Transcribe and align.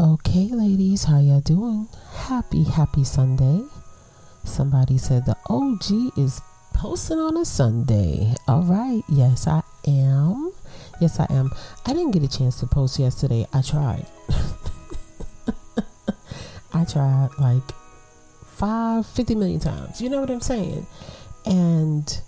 Okay, 0.00 0.48
ladies, 0.48 1.04
how 1.04 1.20
y'all 1.20 1.42
doing? 1.42 1.86
Happy, 2.14 2.64
happy 2.64 3.04
Sunday. 3.04 3.62
Somebody 4.44 4.96
said 4.96 5.26
the 5.26 5.36
OG 5.50 6.16
is 6.16 6.40
posting 6.72 7.18
on 7.18 7.36
a 7.36 7.44
Sunday. 7.44 8.34
All 8.48 8.62
right, 8.62 9.02
yes, 9.10 9.46
I 9.46 9.62
am. 9.86 10.52
Yes, 11.02 11.20
I 11.20 11.26
am. 11.28 11.50
I 11.84 11.92
didn't 11.92 12.12
get 12.12 12.22
a 12.22 12.28
chance 12.28 12.60
to 12.60 12.66
post 12.66 12.98
yesterday. 12.98 13.46
I 13.52 13.60
tried. 13.60 14.06
I 16.72 16.86
tried 16.86 17.28
like 17.38 17.70
five, 18.46 19.04
50 19.04 19.34
million 19.34 19.60
times. 19.60 20.00
You 20.00 20.08
know 20.08 20.22
what 20.22 20.30
I'm 20.30 20.40
saying? 20.40 20.86
And 21.44 22.22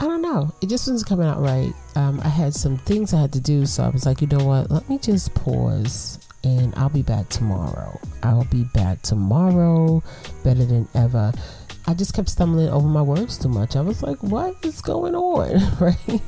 I 0.00 0.06
don't 0.06 0.22
know. 0.22 0.54
It 0.62 0.70
just 0.70 0.88
wasn't 0.88 1.10
coming 1.10 1.28
out 1.28 1.42
right. 1.42 1.74
Um, 1.94 2.22
I 2.24 2.28
had 2.28 2.54
some 2.54 2.78
things 2.78 3.12
I 3.12 3.20
had 3.20 3.34
to 3.34 3.40
do, 3.40 3.66
so 3.66 3.84
I 3.84 3.90
was 3.90 4.06
like, 4.06 4.22
you 4.22 4.28
know 4.28 4.46
what? 4.46 4.70
Let 4.70 4.88
me 4.88 4.96
just 4.96 5.34
pause 5.34 6.23
and 6.44 6.74
I'll 6.76 6.88
be 6.88 7.02
back 7.02 7.28
tomorrow. 7.28 7.98
I'll 8.22 8.44
be 8.44 8.64
back 8.74 9.02
tomorrow 9.02 10.02
better 10.42 10.64
than 10.64 10.88
ever. 10.94 11.32
I 11.86 11.92
just 11.92 12.14
kept 12.14 12.30
stumbling 12.30 12.70
over 12.70 12.86
my 12.86 13.02
words 13.02 13.36
too 13.36 13.48
much. 13.48 13.76
I 13.76 13.82
was 13.82 14.02
like, 14.02 14.22
what 14.22 14.56
is 14.64 14.80
going 14.80 15.14
on? 15.14 15.60
right? 15.80 16.20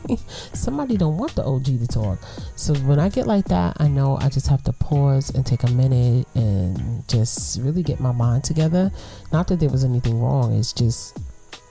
Somebody 0.52 0.98
don't 0.98 1.16
want 1.16 1.34
the 1.34 1.44
OG 1.44 1.64
to 1.64 1.86
talk. 1.86 2.18
So 2.56 2.74
when 2.80 2.98
I 2.98 3.08
get 3.08 3.27
like 3.27 3.46
that, 3.46 3.77
I 3.80 3.88
know 3.88 4.18
I 4.20 4.28
just 4.28 4.48
have 4.48 4.62
to 4.64 4.72
pause 4.72 5.30
and 5.30 5.46
take 5.46 5.62
a 5.62 5.70
minute 5.70 6.27
and 6.34 7.08
just 7.08 7.60
really 7.62 7.83
get 7.83 8.00
my 8.00 8.12
mind 8.12 8.44
together. 8.44 8.92
Not 9.33 9.48
that 9.48 9.60
there 9.60 9.70
was 9.70 9.84
anything 9.84 10.20
wrong. 10.20 10.52
It's 10.52 10.74
just 10.74 11.19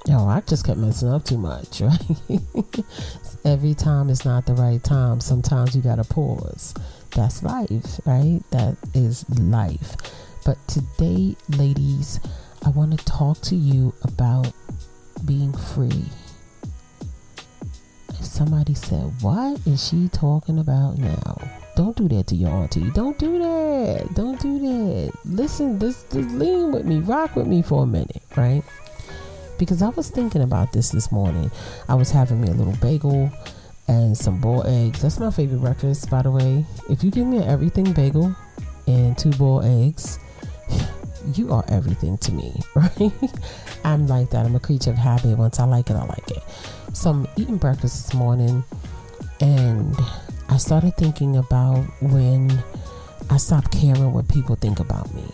yo, 0.08 0.28
I 0.28 0.42
just 0.42 0.66
kept 0.66 0.78
messing 0.78 1.10
up 1.10 1.24
too 1.24 1.38
much, 1.38 1.82
right? 1.82 2.00
Every 3.44 3.74
time 3.74 4.10
is 4.10 4.26
not 4.26 4.46
the 4.46 4.54
right 4.54 4.84
time. 4.84 5.20
Sometimes 5.20 5.76
you 5.76 5.82
gotta 5.82 6.04
pause. 6.04 6.74
That's 7.16 7.42
life, 7.44 8.00
right? 8.06 8.42
That 8.52 8.76
is 8.94 9.26
life. 9.40 9.96
But 10.46 10.58
today, 10.68 11.36
ladies, 11.58 12.20
I 12.66 12.70
want 12.70 12.98
to 12.98 13.06
talk 13.06 13.40
to 13.44 13.56
you 13.56 13.94
about 14.04 14.52
being 15.26 15.54
free. 15.54 16.06
Somebody 18.22 18.74
said, 18.74 19.14
What 19.22 19.66
is 19.66 19.88
she 19.88 20.10
talking 20.10 20.60
about 20.60 20.98
now? 20.98 21.38
Don't 21.78 21.96
do 21.96 22.08
that 22.10 22.28
to 22.28 22.36
your 22.36 22.52
auntie. 22.52 22.92
Don't 22.92 23.18
do 23.18 23.40
that. 23.40 24.14
Don't 24.14 24.40
do 24.42 24.60
that. 24.60 25.12
Listen, 25.26 25.80
just, 25.80 26.14
lean 26.14 26.74
with 26.74 26.86
me, 26.86 27.00
rock 27.00 27.36
with 27.36 27.48
me 27.48 27.62
for 27.62 27.84
a 27.84 27.88
minute, 27.88 28.24
right? 28.36 28.64
because 29.58 29.82
I 29.82 29.90
was 29.90 30.10
thinking 30.10 30.42
about 30.42 30.72
this 30.72 30.90
this 30.90 31.12
morning. 31.12 31.52
I 31.88 31.96
was 31.96 32.12
having 32.12 32.42
me 32.42 32.50
a 32.50 32.54
little 32.54 32.76
bagel 32.82 33.32
and 33.88 34.18
some 34.18 34.40
boiled 34.40 34.68
eggs. 34.68 35.02
That's 35.02 35.20
my 35.20 35.32
favorite 35.32 35.62
breakfast, 35.62 36.10
by 36.10 36.22
the 36.22 36.32
way. 36.32 36.66
If 36.90 37.04
you 37.04 37.12
give 37.12 37.28
me 37.28 37.38
an 37.38 37.44
everything 37.44 37.92
bagel 37.94 38.36
and 38.88 39.18
two 39.18 39.32
boiled 39.32 39.66
eggs, 39.66 40.20
you 41.34 41.52
are 41.52 41.64
everything 41.68 42.18
to 42.20 42.32
me, 42.32 42.60
right? 42.76 43.12
I'm 43.84 44.08
like 44.08 44.30
that. 44.32 44.46
I'm 44.46 44.56
a 44.56 44.60
creature 44.60 44.92
of 44.92 44.98
habit. 44.98 45.38
Once 45.38 45.60
I 45.60 45.66
like 45.66 45.90
it, 45.90 45.96
I 45.96 46.06
like 46.06 46.32
it. 46.32 46.44
So 46.94 47.12
I'm 47.12 47.28
eating 47.38 47.58
breakfast 47.58 48.06
this 48.06 48.14
morning 48.14 48.64
and 49.42 49.96
I 50.50 50.58
started 50.58 50.96
thinking 50.98 51.38
about 51.38 51.84
when 52.02 52.58
I 53.30 53.38
stopped 53.38 53.72
caring 53.72 54.14
what 54.14 54.28
people 54.28 54.56
think 54.56 54.80
about 54.80 55.14
me 55.14 55.26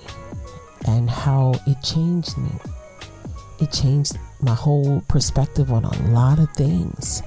and 0.87 1.09
how 1.09 1.53
it 1.67 1.81
changed 1.83 2.37
me 2.37 2.49
it 3.61 3.71
changed 3.71 4.17
my 4.41 4.55
whole 4.55 5.01
perspective 5.07 5.71
on 5.71 5.85
a 5.85 6.09
lot 6.09 6.39
of 6.39 6.49
things. 6.53 7.21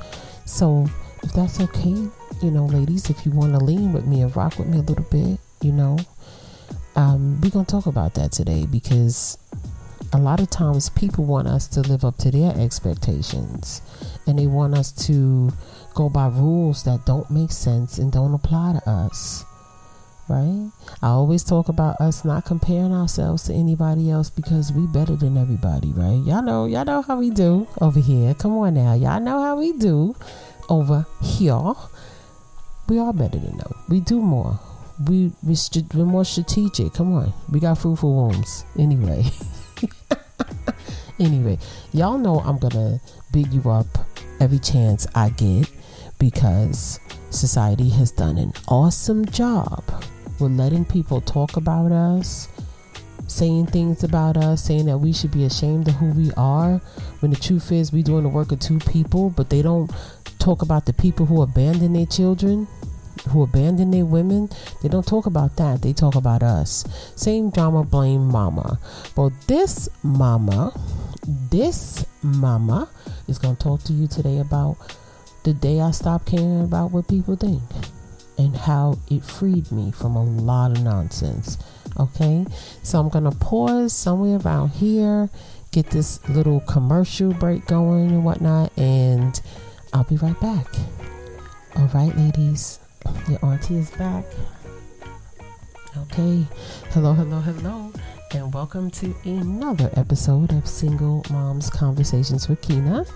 So, 0.45 0.87
that's 1.33 1.61
okay, 1.61 2.09
you 2.43 2.51
know, 2.51 2.67
ladies, 2.67 3.11
if 3.11 3.25
you 3.25 3.33
want 3.33 3.53
to 3.53 3.65
lean 3.65 3.93
with 3.93 4.07
me 4.07 4.23
and 4.23 4.35
rock 4.37 4.59
with 4.59 4.69
me 4.69 4.79
a 4.79 4.83
little 4.83 5.07
bit, 5.11 5.39
you 5.63 5.73
know, 5.73 5.99
um, 6.97 7.41
we're 7.41 7.51
going 7.51 7.65
to 7.65 7.71
talk 7.71 7.87
about 7.87 8.15
that 8.15 8.33
today 8.33 8.67
because 8.67 9.39
a 10.13 10.19
lot 10.19 10.41
of 10.41 10.51
times 10.51 10.91
people 10.91 11.25
want 11.25 11.49
us 11.49 11.67
to 11.69 11.81
live 11.81 12.05
up 12.05 12.17
to 12.19 12.31
their 12.31 12.57
expectations 12.57 13.83
and 14.27 14.39
they 14.39 14.47
want 14.47 14.75
us 14.75 14.93
to 15.07 15.53
go 15.95 16.09
by 16.09 16.29
rules 16.29 16.85
that 16.85 17.05
don't 17.05 17.31
make 17.31 17.51
sense 17.51 17.99
and 17.99 18.13
don't 18.13 18.35
apply 18.35 18.75
to 18.75 18.91
us 18.91 19.45
right? 20.29 20.71
I 21.03 21.09
always 21.09 21.45
talk 21.45 21.69
about 21.69 22.01
us 22.01 22.25
not 22.25 22.45
comparing 22.45 22.93
ourselves 22.93 23.45
to 23.45 23.53
anybody 23.53 24.11
else 24.11 24.31
because 24.31 24.73
we 24.73 24.87
better 24.87 25.17
than 25.17 25.37
everybody, 25.37 25.93
right? 25.93 26.21
Y'all 26.25 26.43
know, 26.43 26.67
y'all 26.67 26.85
know 26.85 27.03
how 27.03 27.19
we 27.19 27.31
do 27.31 27.67
over 27.81 28.01
here. 28.01 28.35
Come 28.35 28.53
on 28.53 28.75
now, 28.75 28.95
y'all 28.95 29.21
know 29.21 29.43
how 29.43 29.57
we 29.57 29.73
do 29.73 30.15
over 30.69 31.07
here. 31.23 31.73
We 32.89 32.99
are 32.99 33.13
better 33.13 33.39
than 33.39 33.57
them. 33.57 33.75
We 33.89 34.01
do 34.01 34.21
more. 34.21 34.59
We 35.09 35.33
we 35.43 35.57
we're 35.95 36.05
more 36.05 36.25
strategic. 36.25 36.95
Come 36.95 37.15
on, 37.15 37.33
we 37.51 37.61
got 37.61 37.79
fruitful 37.79 38.15
wombs. 38.15 38.65
Anyway, 38.79 39.25
anyway, 41.19 41.59
y'all 41.93 42.19
know 42.19 42.41
I'm 42.41 42.59
gonna 42.59 43.01
big 43.33 43.53
you 43.53 43.69
up 43.71 43.87
every 44.41 44.59
chance 44.59 45.07
I 45.15 45.31
get 45.31 45.71
because 46.19 47.01
society 47.31 47.89
has 47.91 48.13
done 48.13 48.39
an 48.39 48.53
awesome 48.69 49.25
job 49.27 49.83
we're 50.41 50.49
letting 50.49 50.85
people 50.85 51.21
talk 51.21 51.57
about 51.57 51.93
us, 51.93 52.49
saying 53.29 53.67
things 53.67 54.03
about 54.03 54.37
us, 54.37 54.65
saying 54.65 54.87
that 54.87 54.99
we 54.99 55.13
should 55.13 55.31
be 55.31 55.45
ashamed 55.45 55.89
of 55.89 55.95
who 55.95 56.11
we 56.11 56.33
are. 56.37 56.79
When 57.21 57.31
the 57.31 57.37
truth 57.37 57.71
is, 57.71 57.93
we're 57.93 58.03
doing 58.03 58.25
the 58.25 58.29
work 58.29 58.51
of 58.51 58.59
two 58.59 58.79
people, 58.81 59.31
but 59.31 59.49
they 59.49 59.63
don't 59.63 59.91
talk 60.45 60.61
about 60.61 60.85
the 60.85 60.93
people 60.93 61.25
who 61.25 61.41
abandon 61.41 61.95
their 61.95 62.07
children, 62.07 62.69
who 63.31 63.43
abandon 63.43 63.91
their 63.91 64.05
women. 64.05 64.51
They 64.83 64.91
don't 64.91 65.07
talk 65.07 65.25
about 65.25 65.57
that. 65.57 65.81
They 65.81 65.95
talk 65.95 66.15
about 66.15 66.43
us. 66.43 66.85
Same 67.17 67.49
drama, 67.51 67.83
blame 67.83 68.27
mama. 68.27 68.79
But 69.17 69.33
this 69.47 69.89
mama, 70.03 70.79
this 71.27 72.05
mama 72.23 72.91
is 73.27 73.39
going 73.39 73.57
to 73.57 73.63
talk 73.63 73.83
to 73.85 73.95
you 73.95 74.07
today 74.07 74.39
about 74.39 74.77
the 75.45 75.55
day 75.55 75.81
I 75.81 75.93
stopped 75.93 76.27
caring 76.27 76.63
about 76.63 76.91
what 76.91 77.09
people 77.09 77.37
think 77.37 77.63
and 78.37 78.55
how 78.57 78.99
it 79.11 79.25
freed 79.25 79.71
me 79.73 79.93
from 79.93 80.17
a 80.17 80.25
lot 80.25 80.73
of 80.73 80.83
nonsense. 80.83 81.57
Okay, 82.01 82.45
so 82.83 82.99
I'm 82.99 83.09
gonna 83.09 83.31
pause 83.31 83.93
somewhere 83.93 84.41
around 84.41 84.71
here, 84.71 85.31
get 85.71 85.91
this 85.91 86.27
little 86.29 86.59
commercial 86.61 87.33
break 87.33 87.67
going 87.67 88.09
and 88.09 88.25
whatnot, 88.25 88.77
and 88.77 89.41
I'll 89.95 90.03
be 90.05 90.17
right 90.17 90.39
back. 90.41 90.67
All 91.77 91.87
right, 91.95 92.15
ladies, 92.17 92.81
your 93.29 93.39
auntie 93.45 93.77
is 93.77 93.91
back. 93.93 94.25
Okay, 95.97 96.45
hello, 96.91 97.13
hello, 97.13 97.39
hello 97.39 97.93
and 98.35 98.53
welcome 98.53 98.91
to 98.91 99.15
another 99.25 99.89
episode 99.95 100.53
of 100.53 100.67
Single 100.67 101.25
Moms 101.31 101.71
Conversations 101.71 102.49
with 102.49 102.61
Keyna. 102.63 103.07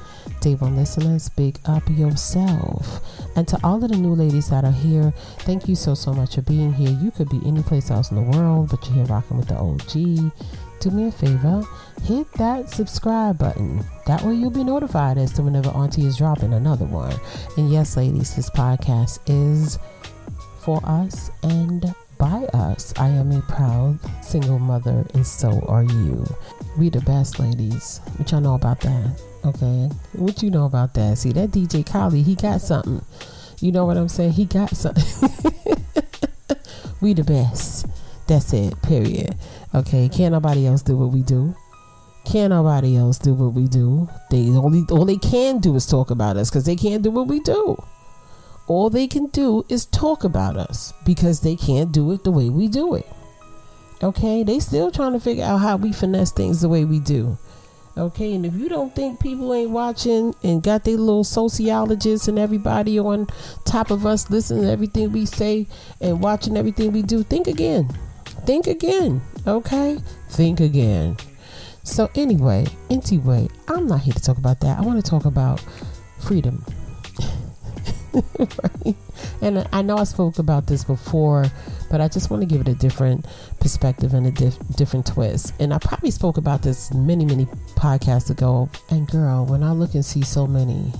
Day 0.41 0.55
one 0.55 0.77
listeners, 0.77 1.28
big 1.28 1.59
up 1.65 1.83
yourself. 1.91 3.00
And 3.34 3.47
to 3.49 3.59
all 3.65 3.83
of 3.83 3.91
the 3.91 3.97
new 3.97 4.15
ladies 4.15 4.49
that 4.50 4.65
are 4.65 4.71
here, 4.71 5.12
thank 5.41 5.69
you 5.69 5.75
so, 5.75 5.95
so 5.95 6.12
much 6.12 6.37
for 6.37 6.43
being 6.43 6.72
here. 6.72 6.91
You 6.91 7.10
could 7.10 7.28
be 7.31 7.41
any 7.45 7.65
place 7.65 7.91
else 7.91 8.12
in 8.12 8.16
the 8.16 8.39
world, 8.39 8.69
but 8.71 8.84
you're 8.87 8.95
here 8.95 9.05
rocking 9.06 9.39
with 9.39 9.49
the 9.49 9.56
OG. 9.56 10.33
Do 10.81 10.91
me 10.91 11.09
a 11.09 11.12
favor, 11.12 11.65
hit 12.05 12.31
that 12.34 12.71
subscribe 12.71 13.37
button. 13.39 13.84
That 14.06 14.22
way 14.22 14.34
you'll 14.34 14.50
be 14.50 14.62
notified 14.62 15.19
as 15.19 15.33
to 15.33 15.43
whenever 15.43 15.71
Auntie 15.71 16.06
is 16.06 16.16
dropping 16.16 16.53
another 16.53 16.84
one. 16.84 17.15
And 17.56 17.69
yes, 17.69 17.97
ladies, 17.97 18.37
this 18.37 18.49
podcast 18.49 19.19
is 19.27 19.77
for 20.61 20.81
us 20.84 21.33
and 21.43 21.93
by 22.16 22.44
us. 22.55 22.94
I 22.97 23.09
am 23.09 23.33
a 23.33 23.43
proud 23.43 23.99
single 24.22 24.61
mother, 24.61 25.05
and 25.15 25.27
so 25.27 25.61
are 25.66 25.83
you. 25.83 26.25
We 26.78 26.91
the 26.91 27.00
best, 27.00 27.41
ladies. 27.41 28.00
What 28.16 28.31
y'all 28.31 28.41
know 28.41 28.55
about 28.55 28.81
that? 28.83 29.21
Okay, 29.45 29.89
what 30.12 30.43
you 30.45 30.50
know 30.50 30.66
about 30.66 30.95
that? 30.95 31.19
See 31.19 31.33
that 31.33 31.50
DJ 31.50 31.84
Khaled, 31.84 32.25
he 32.25 32.37
got 32.37 32.60
something. 32.60 33.03
You 33.60 33.72
know 33.72 33.84
what 33.84 33.97
I'm 33.97 34.09
saying? 34.09 34.33
He 34.33 34.45
got 34.45 34.77
something. 34.77 35.31
we 37.00 37.15
the 37.15 37.25
best. 37.25 37.87
That's 38.28 38.53
it. 38.53 38.81
Period. 38.83 39.34
Okay, 39.74 40.09
can't 40.09 40.32
nobody 40.32 40.66
else 40.66 40.82
do 40.82 40.97
what 40.97 41.10
we 41.12 41.22
do. 41.22 41.54
Can't 42.24 42.50
nobody 42.50 42.97
else 42.97 43.18
do 43.18 43.34
what 43.34 43.54
we 43.54 43.68
do. 43.68 44.09
They 44.30 44.48
only 44.50 44.84
all 44.91 45.04
they 45.04 45.16
can 45.16 45.59
do 45.59 45.74
is 45.76 45.86
talk 45.86 46.10
about 46.10 46.36
us 46.36 46.50
because 46.50 46.65
they 46.65 46.76
can't 46.76 47.03
do 47.03 47.10
what 47.10 47.26
we 47.26 47.41
do 47.41 47.76
all 48.68 48.91
they 48.91 49.06
can 49.06 49.26
do 49.28 49.65
is 49.68 49.86
talk 49.86 50.24
about 50.24 50.56
us 50.56 50.92
because 51.04 51.41
they 51.41 51.56
can't 51.56 51.91
do 51.91 52.12
it 52.12 52.22
the 52.22 52.30
way 52.30 52.50
we 52.50 52.68
do 52.68 52.94
it. 52.94 53.09
Okay, 54.03 54.44
they 54.44 54.60
still 54.60 54.92
trying 54.92 55.12
to 55.12 55.20
figure 55.20 55.44
out 55.44 55.59
how 55.59 55.76
we 55.76 55.92
finesse 55.92 56.30
things 56.30 56.60
the 56.60 56.68
way 56.68 56.84
we 56.84 57.00
do. 57.00 57.36
Okay, 57.97 58.34
and 58.34 58.47
if 58.47 58.54
you 58.54 58.68
don't 58.68 58.94
think 58.94 59.18
people 59.18 59.53
ain't 59.53 59.71
watching 59.71 60.32
and 60.44 60.62
got 60.62 60.84
their 60.84 60.97
little 60.97 61.24
sociologists 61.24 62.28
and 62.28 62.38
everybody 62.38 62.98
on 63.00 63.26
top 63.64 63.91
of 63.91 64.06
us 64.06 64.30
listening 64.30 64.62
to 64.62 64.71
everything 64.71 65.10
we 65.10 65.26
say 65.26 65.66
and 66.00 66.21
watching 66.21 66.56
everything 66.56 66.92
we 66.92 67.03
do, 67.03 67.24
think 67.24 67.48
again. 67.48 67.88
Think 68.48 68.66
again. 68.66 69.21
Okay? 69.47 69.98
Think 70.30 70.60
again. 70.60 71.18
So 71.83 72.09
anyway, 72.15 72.65
anyway, 72.89 73.47
I'm 73.68 73.86
not 73.86 74.00
here 74.00 74.15
to 74.15 74.22
talk 74.22 74.39
about 74.39 74.60
that. 74.60 74.78
I 74.78 74.80
want 74.80 75.04
to 75.04 75.10
talk 75.10 75.27
about 75.27 75.62
freedom. 76.18 76.65
right? 78.39 78.97
And 79.42 79.68
I 79.71 79.83
know 79.83 79.98
I 79.98 80.04
spoke 80.04 80.39
about 80.39 80.66
this 80.66 80.83
before, 80.83 81.45
but 81.91 82.00
I 82.00 82.09
just 82.09 82.30
want 82.30 82.41
to 82.41 82.47
give 82.47 82.62
it 82.62 82.68
a 82.68 82.74
different 82.74 83.27
perspective 83.60 84.15
and 84.15 84.27
a 84.27 84.30
diff- 84.30 84.59
different 84.77 85.04
twist. 85.04 85.53
And 85.60 85.74
I 85.74 85.78
probably 85.78 86.10
spoke 86.10 86.39
about 86.39 86.62
this 86.62 86.91
many, 86.95 87.27
many 87.27 87.45
podcasts 87.77 88.30
ago. 88.30 88.71
And 88.89 89.06
girl, 89.10 89.45
when 89.45 89.62
I 89.62 89.72
look 89.72 89.92
and 89.92 90.03
see 90.03 90.22
so 90.22 90.47
many, 90.47 90.91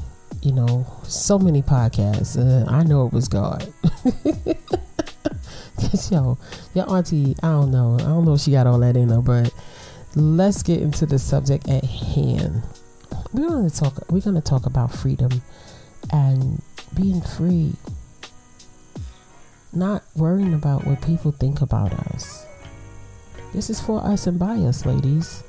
you 0.43 0.53
know, 0.53 0.87
so 1.05 1.39
many 1.39 1.63
podcasts, 1.63 2.37
uh, 2.37 2.71
I 2.71 2.83
know 2.83 3.07
it 3.07 3.15
was 3.15 3.27
God. 3.27 3.73
Yo, 6.11 6.39
your 6.75 6.91
auntie, 6.91 7.37
I 7.43 7.49
don't 7.49 7.71
know, 7.71 7.95
I 7.95 8.03
don't 8.03 8.25
know 8.25 8.35
if 8.35 8.41
she 8.41 8.51
got 8.51 8.67
all 8.67 8.79
that 8.81 8.97
in 8.97 9.11
her, 9.11 9.21
but 9.21 9.53
let's 10.15 10.63
get 10.63 10.83
into 10.83 11.07
the 11.07 11.19
subject 11.19 11.69
at 11.69 11.85
hand. 11.85 12.63
We're 13.33 13.49
gonna 13.49 13.71
talk. 13.71 14.11
We're 14.11 14.21
gonna 14.21 14.41
talk 14.41 14.67
about 14.67 14.93
freedom 14.93 15.43
and 16.11 16.63
being 16.95 17.21
free, 17.21 17.75
not 19.73 20.03
worrying 20.17 20.55
about 20.55 20.87
what 20.87 21.03
people 21.03 21.33
think 21.33 21.61
about 21.61 21.93
us. 21.93 22.47
This 23.53 23.71
is 23.71 23.81
for 23.81 24.03
us 24.05 24.27
and 24.27 24.39
by 24.39 24.57
us, 24.57 24.85
ladies. 24.85 25.43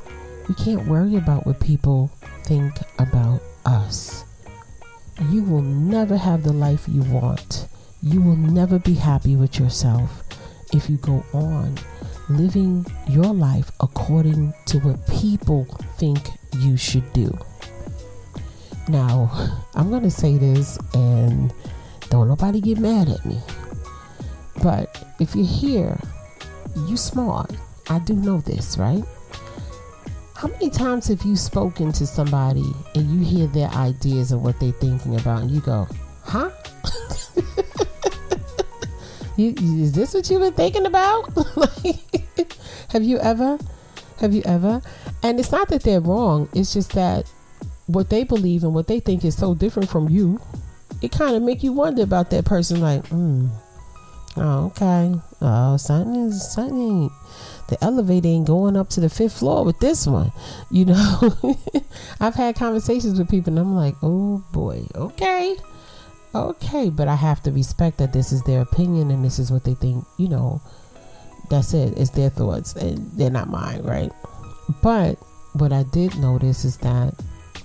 We 0.47 0.55
can't 0.55 0.87
worry 0.87 1.15
about 1.15 1.45
what 1.45 1.59
people 1.59 2.11
think 2.43 2.73
about 2.97 3.41
us. 3.65 4.25
You 5.29 5.43
will 5.43 5.61
never 5.61 6.17
have 6.17 6.43
the 6.43 6.53
life 6.53 6.85
you 6.87 7.03
want. 7.03 7.67
You 8.01 8.21
will 8.21 8.35
never 8.35 8.79
be 8.79 8.93
happy 8.93 9.35
with 9.35 9.59
yourself 9.59 10.23
if 10.73 10.89
you 10.89 10.97
go 10.97 11.23
on 11.33 11.77
living 12.29 12.85
your 13.07 13.33
life 13.33 13.71
according 13.79 14.53
to 14.67 14.79
what 14.79 15.05
people 15.07 15.65
think 15.97 16.29
you 16.59 16.77
should 16.77 17.11
do. 17.11 17.35
Now, 18.87 19.29
I'm 19.75 19.89
going 19.89 20.03
to 20.03 20.11
say 20.11 20.37
this 20.37 20.77
and 20.93 21.53
don't 22.09 22.27
nobody 22.27 22.61
get 22.61 22.79
mad 22.79 23.09
at 23.09 23.25
me. 23.25 23.39
But 24.63 25.05
if 25.19 25.35
you're 25.35 25.45
here, 25.45 25.97
you 26.87 26.97
smart. 26.97 27.51
I 27.89 27.99
do 27.99 28.13
know 28.13 28.39
this, 28.41 28.77
right? 28.77 29.03
How 30.35 30.47
many 30.47 30.69
times 30.69 31.07
have 31.07 31.23
you 31.23 31.35
spoken 31.35 31.91
to 31.93 32.07
somebody 32.07 32.73
and 32.95 33.09
you 33.11 33.25
hear 33.25 33.47
their 33.47 33.69
ideas 33.69 34.31
of 34.31 34.41
what 34.41 34.59
they're 34.59 34.71
thinking 34.71 35.15
about 35.19 35.41
and 35.41 35.51
you 35.51 35.59
go, 35.61 35.87
huh? 36.23 36.51
You, 39.39 39.55
is 39.81 39.93
this 39.93 40.13
what 40.13 40.29
you've 40.29 40.41
been 40.41 40.53
thinking 40.53 40.85
about? 40.85 41.33
have 42.91 43.03
you 43.03 43.17
ever? 43.19 43.57
Have 44.19 44.33
you 44.33 44.41
ever? 44.45 44.81
And 45.23 45.39
it's 45.39 45.51
not 45.51 45.69
that 45.69 45.83
they're 45.83 46.01
wrong, 46.01 46.49
it's 46.53 46.73
just 46.73 46.93
that 46.93 47.31
what 47.87 48.09
they 48.09 48.23
believe 48.23 48.63
and 48.63 48.73
what 48.73 48.87
they 48.87 48.99
think 48.99 49.25
is 49.25 49.35
so 49.35 49.55
different 49.55 49.89
from 49.89 50.09
you, 50.09 50.39
it 51.01 51.11
kind 51.11 51.35
of 51.35 51.41
make 51.41 51.63
you 51.63 51.73
wonder 51.73 52.03
about 52.03 52.29
that 52.29 52.45
person. 52.45 52.81
Like, 52.81 53.05
hmm, 53.07 53.47
oh, 54.37 54.65
okay, 54.67 55.15
oh, 55.41 55.77
something, 55.77 56.31
something. 56.31 57.09
The 57.69 57.83
elevator 57.83 58.27
ain't 58.27 58.47
going 58.47 58.75
up 58.75 58.89
to 58.89 58.99
the 58.99 59.09
fifth 59.09 59.39
floor 59.39 59.63
with 59.63 59.79
this 59.79 60.05
one. 60.05 60.31
You 60.69 60.85
know, 60.85 61.35
I've 62.19 62.35
had 62.35 62.55
conversations 62.55 63.17
with 63.17 63.29
people, 63.29 63.53
and 63.53 63.59
I'm 63.59 63.75
like, 63.75 63.95
oh 64.03 64.43
boy, 64.51 64.85
okay, 64.95 65.55
okay, 66.33 66.89
but 66.89 67.07
I 67.07 67.15
have 67.15 67.41
to 67.43 67.51
respect 67.51 67.97
that 67.97 68.13
this 68.13 68.31
is 68.31 68.43
their 68.43 68.61
opinion 68.61 69.11
and 69.11 69.23
this 69.23 69.39
is 69.39 69.51
what 69.51 69.63
they 69.63 69.73
think. 69.75 70.05
You 70.17 70.29
know, 70.29 70.61
that's 71.49 71.73
it. 71.73 71.97
It's 71.97 72.11
their 72.11 72.29
thoughts, 72.29 72.75
and 72.75 73.11
they're 73.13 73.29
not 73.29 73.49
mine, 73.49 73.81
right? 73.83 74.11
But 74.81 75.15
what 75.53 75.73
I 75.73 75.83
did 75.83 76.17
notice 76.17 76.65
is 76.65 76.77
that 76.77 77.13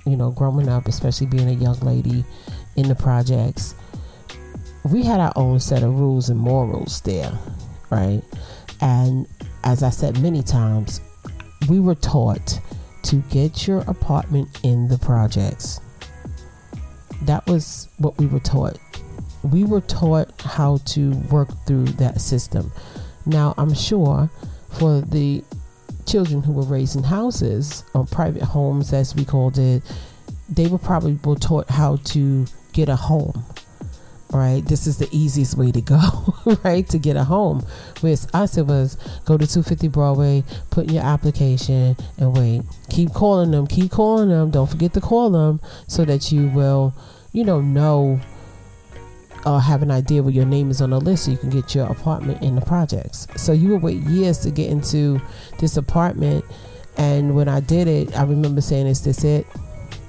you 0.07 0.17
know, 0.17 0.31
growing 0.31 0.69
up, 0.69 0.87
especially 0.87 1.27
being 1.27 1.49
a 1.49 1.53
young 1.53 1.79
lady 1.81 2.25
in 2.77 2.89
the 2.89 2.95
projects, 2.95 3.75
we 4.85 5.03
had 5.03 5.21
our 5.21 5.33
own 5.37 5.59
set 5.61 5.83
of 5.83 5.99
rules 5.99 6.29
and 6.29 6.39
morals 6.39 7.01
there, 7.03 7.33
right? 7.91 8.23
And 8.81 9.27
as 9.65 9.83
I 9.83 9.91
said 9.91 10.21
many 10.21 10.43
times, 10.43 11.01
we 11.69 11.81
were 11.81 11.95
taught 11.95 12.61
to 13.05 13.17
get 13.31 13.67
your 13.67 13.81
apartment 13.83 14.61
in 14.63 14.89
the 14.89 14.99
projects. 14.99 15.81
That 17.27 17.47
was 17.47 17.89
what 17.99 18.19
we 18.19 18.27
were 18.27 18.41
taught. 18.41 18.79
We 19.43 19.65
were 19.65 19.81
taught 19.83 20.41
how 20.41 20.79
to 20.87 21.11
work 21.31 21.49
through 21.67 21.85
that 21.85 22.21
system. 22.21 22.73
Now, 23.27 23.55
I'm 23.57 23.75
sure 23.75 24.31
for 24.71 25.01
the 25.01 25.43
children 26.07 26.43
who 26.43 26.53
were 26.53 26.63
raised 26.65 26.97
in 26.97 27.03
houses 27.03 27.85
or 27.95 28.05
private 28.07 28.43
homes, 28.43 28.93
as 28.93 29.15
we 29.15 29.25
called 29.25 29.59
it, 29.59 29.83
they 30.49 30.67
were 30.67 30.79
probably 30.79 31.19
taught 31.37 31.71
how 31.71 31.97
to 31.97 32.47
get 32.73 32.89
a 32.89 32.97
home. 32.97 33.45
Right, 34.35 34.67
this 34.67 34.89
is 34.89 34.99
the 34.99 35.09
easiest 35.13 35.57
way 35.57 35.71
to 35.71 35.81
go, 35.81 36.35
right? 36.65 36.89
To 36.89 36.99
get 36.99 37.15
a 37.15 37.23
home. 37.23 37.65
Whereas 38.01 38.27
us, 38.35 38.59
it 38.59 38.67
was 38.67 38.97
go 39.27 39.39
to 39.39 39.47
250 39.47 39.87
Broadway, 39.87 40.43
put 40.71 40.89
in 40.89 40.95
your 40.95 41.05
application, 41.05 41.97
and 42.19 42.37
wait. 42.37 42.63
Keep 42.91 43.15
calling 43.15 43.53
them, 43.53 43.69
keep 43.69 43.93
calling 43.93 44.31
them. 44.31 44.51
Don't 44.51 44.69
forget 44.69 44.93
to 44.95 45.01
call 45.01 45.31
them 45.31 45.61
so 45.87 46.05
that 46.05 46.33
you 46.33 46.49
will, 46.49 46.93
you 47.31 47.45
know, 47.45 47.61
know 47.61 48.21
uh, 49.47 49.61
have 49.61 49.83
an 49.83 49.93
idea 49.93 50.21
where 50.21 50.33
your 50.33 50.47
name 50.47 50.69
is 50.69 50.83
on 50.83 50.91
the 50.91 51.01
list 51.01 51.27
so 51.27 51.31
you 51.31 51.37
can 51.37 51.51
get 51.51 51.73
your 51.73 51.87
apartment 51.87 52.43
in 52.43 52.57
the 52.57 52.61
projects. 52.61 53.29
So 53.37 53.53
you 53.53 53.69
would 53.69 53.83
wait 53.83 53.99
years 53.99 54.39
to 54.39 54.51
get 54.51 54.69
into 54.69 55.21
this 55.61 55.77
apartment. 55.77 56.45
And 56.97 57.37
when 57.37 57.49
I 57.49 57.61
did 57.61 57.87
it, 57.87 58.19
I 58.19 58.25
remember 58.25 58.61
saying, 58.61 58.89
Is 58.89 59.05
this 59.05 59.23
it? 59.23 59.47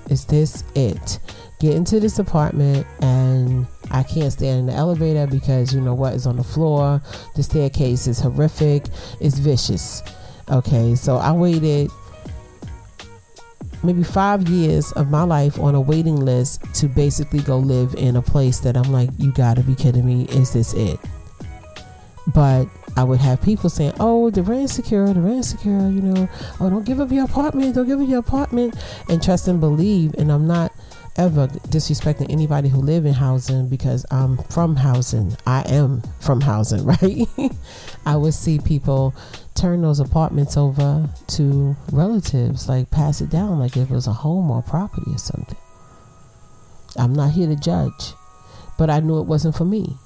Is 0.09 0.25
this 0.25 0.63
it? 0.73 1.19
Get 1.59 1.75
into 1.75 1.99
this 1.99 2.17
apartment 2.17 2.87
and 3.01 3.67
I 3.91 4.03
can't 4.03 4.31
stand 4.31 4.59
in 4.59 4.65
the 4.67 4.73
elevator 4.73 5.27
because 5.27 5.73
you 5.73 5.81
know 5.81 5.93
what 5.93 6.13
is 6.13 6.27
on 6.27 6.37
the 6.37 6.43
floor. 6.43 7.01
The 7.35 7.43
staircase 7.43 8.07
is 8.07 8.19
horrific, 8.19 8.85
it's 9.19 9.37
vicious. 9.37 10.03
Okay, 10.49 10.95
so 10.95 11.17
I 11.17 11.31
waited 11.31 11.89
maybe 13.83 14.03
five 14.03 14.47
years 14.49 14.91
of 14.93 15.09
my 15.09 15.23
life 15.23 15.59
on 15.59 15.75
a 15.75 15.81
waiting 15.81 16.17
list 16.17 16.61
to 16.75 16.87
basically 16.87 17.39
go 17.39 17.57
live 17.57 17.93
in 17.95 18.15
a 18.15 18.21
place 18.21 18.59
that 18.59 18.75
I'm 18.75 18.91
like, 18.91 19.09
you 19.17 19.31
gotta 19.31 19.61
be 19.61 19.75
kidding 19.75 20.05
me. 20.05 20.25
Is 20.25 20.53
this 20.53 20.73
it? 20.73 20.99
But 22.33 22.67
I 22.97 23.03
would 23.03 23.19
have 23.19 23.41
people 23.41 23.69
saying, 23.69 23.93
oh, 23.99 24.29
the 24.29 24.41
rent 24.41 24.69
secure, 24.69 25.13
the 25.13 25.21
rent 25.21 25.45
secure, 25.45 25.89
you 25.89 26.01
know, 26.01 26.29
oh, 26.59 26.69
don't 26.69 26.85
give 26.85 26.99
up 26.99 27.11
your 27.11 27.25
apartment, 27.25 27.75
don't 27.75 27.87
give 27.87 27.99
up 27.99 28.07
your 28.07 28.19
apartment, 28.19 28.75
and 29.09 29.21
trust 29.21 29.47
and 29.47 29.59
believe. 29.59 30.15
And 30.15 30.31
I'm 30.31 30.47
not 30.47 30.71
ever 31.17 31.47
disrespecting 31.47 32.29
anybody 32.29 32.69
who 32.69 32.81
live 32.81 33.05
in 33.05 33.13
housing 33.13 33.69
because 33.69 34.05
I'm 34.11 34.37
from 34.49 34.75
housing. 34.75 35.35
I 35.47 35.61
am 35.67 36.01
from 36.19 36.41
housing, 36.41 36.85
right? 37.01 37.27
I 38.05 38.15
would 38.15 38.33
see 38.33 38.59
people 38.59 39.15
turn 39.55 39.81
those 39.81 39.99
apartments 39.99 40.57
over 40.57 41.09
to 41.27 41.75
relatives, 41.91 42.67
like 42.67 42.91
pass 42.91 43.21
it 43.21 43.29
down 43.29 43.59
like 43.59 43.77
if 43.77 43.89
it 43.89 43.93
was 43.93 44.07
a 44.07 44.13
home 44.13 44.51
or 44.51 44.61
property 44.61 45.11
or 45.11 45.17
something. 45.17 45.57
I'm 46.97 47.13
not 47.13 47.31
here 47.31 47.47
to 47.47 47.55
judge, 47.55 48.13
but 48.77 48.89
I 48.89 48.99
knew 48.99 49.19
it 49.19 49.25
wasn't 49.25 49.55
for 49.55 49.65
me. 49.65 49.97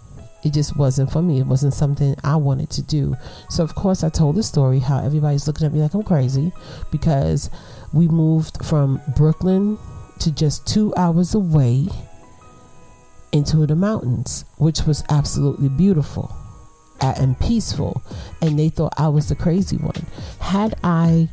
It 0.43 0.53
just 0.53 0.77
wasn't 0.77 1.11
for 1.11 1.21
me. 1.21 1.39
It 1.39 1.47
wasn't 1.47 1.73
something 1.73 2.15
I 2.23 2.37
wanted 2.37 2.69
to 2.71 2.81
do. 2.81 3.15
So, 3.49 3.61
of 3.63 3.75
course, 3.75 4.03
I 4.05 4.09
told 4.09 4.35
the 4.35 4.43
story 4.43 4.79
how 4.79 5.03
everybody's 5.03 5.47
looking 5.47 5.67
at 5.67 5.73
me 5.73 5.81
like 5.81 5.93
I'm 5.93 6.03
crazy 6.03 6.53
because 6.91 7.49
we 7.91 8.07
moved 8.07 8.63
from 8.65 9.01
Brooklyn 9.17 9.77
to 10.19 10.31
just 10.31 10.67
two 10.67 10.93
hours 10.95 11.33
away 11.33 11.87
into 13.31 13.65
the 13.65 13.75
mountains, 13.75 14.45
which 14.57 14.83
was 14.83 15.03
absolutely 15.09 15.69
beautiful 15.69 16.33
and 17.01 17.39
peaceful. 17.39 18.01
And 18.41 18.57
they 18.57 18.69
thought 18.69 18.93
I 18.97 19.07
was 19.07 19.29
the 19.29 19.35
crazy 19.35 19.77
one. 19.77 20.05
Had 20.39 20.75
I 20.83 21.29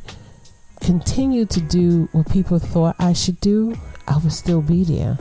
continued 0.81 1.49
to 1.51 1.61
do 1.61 2.07
what 2.11 2.31
people 2.31 2.59
thought 2.59 2.95
I 2.99 3.13
should 3.13 3.39
do, 3.41 3.75
I 4.07 4.17
would 4.17 4.33
still 4.33 4.61
be 4.61 4.83
there. 4.83 5.17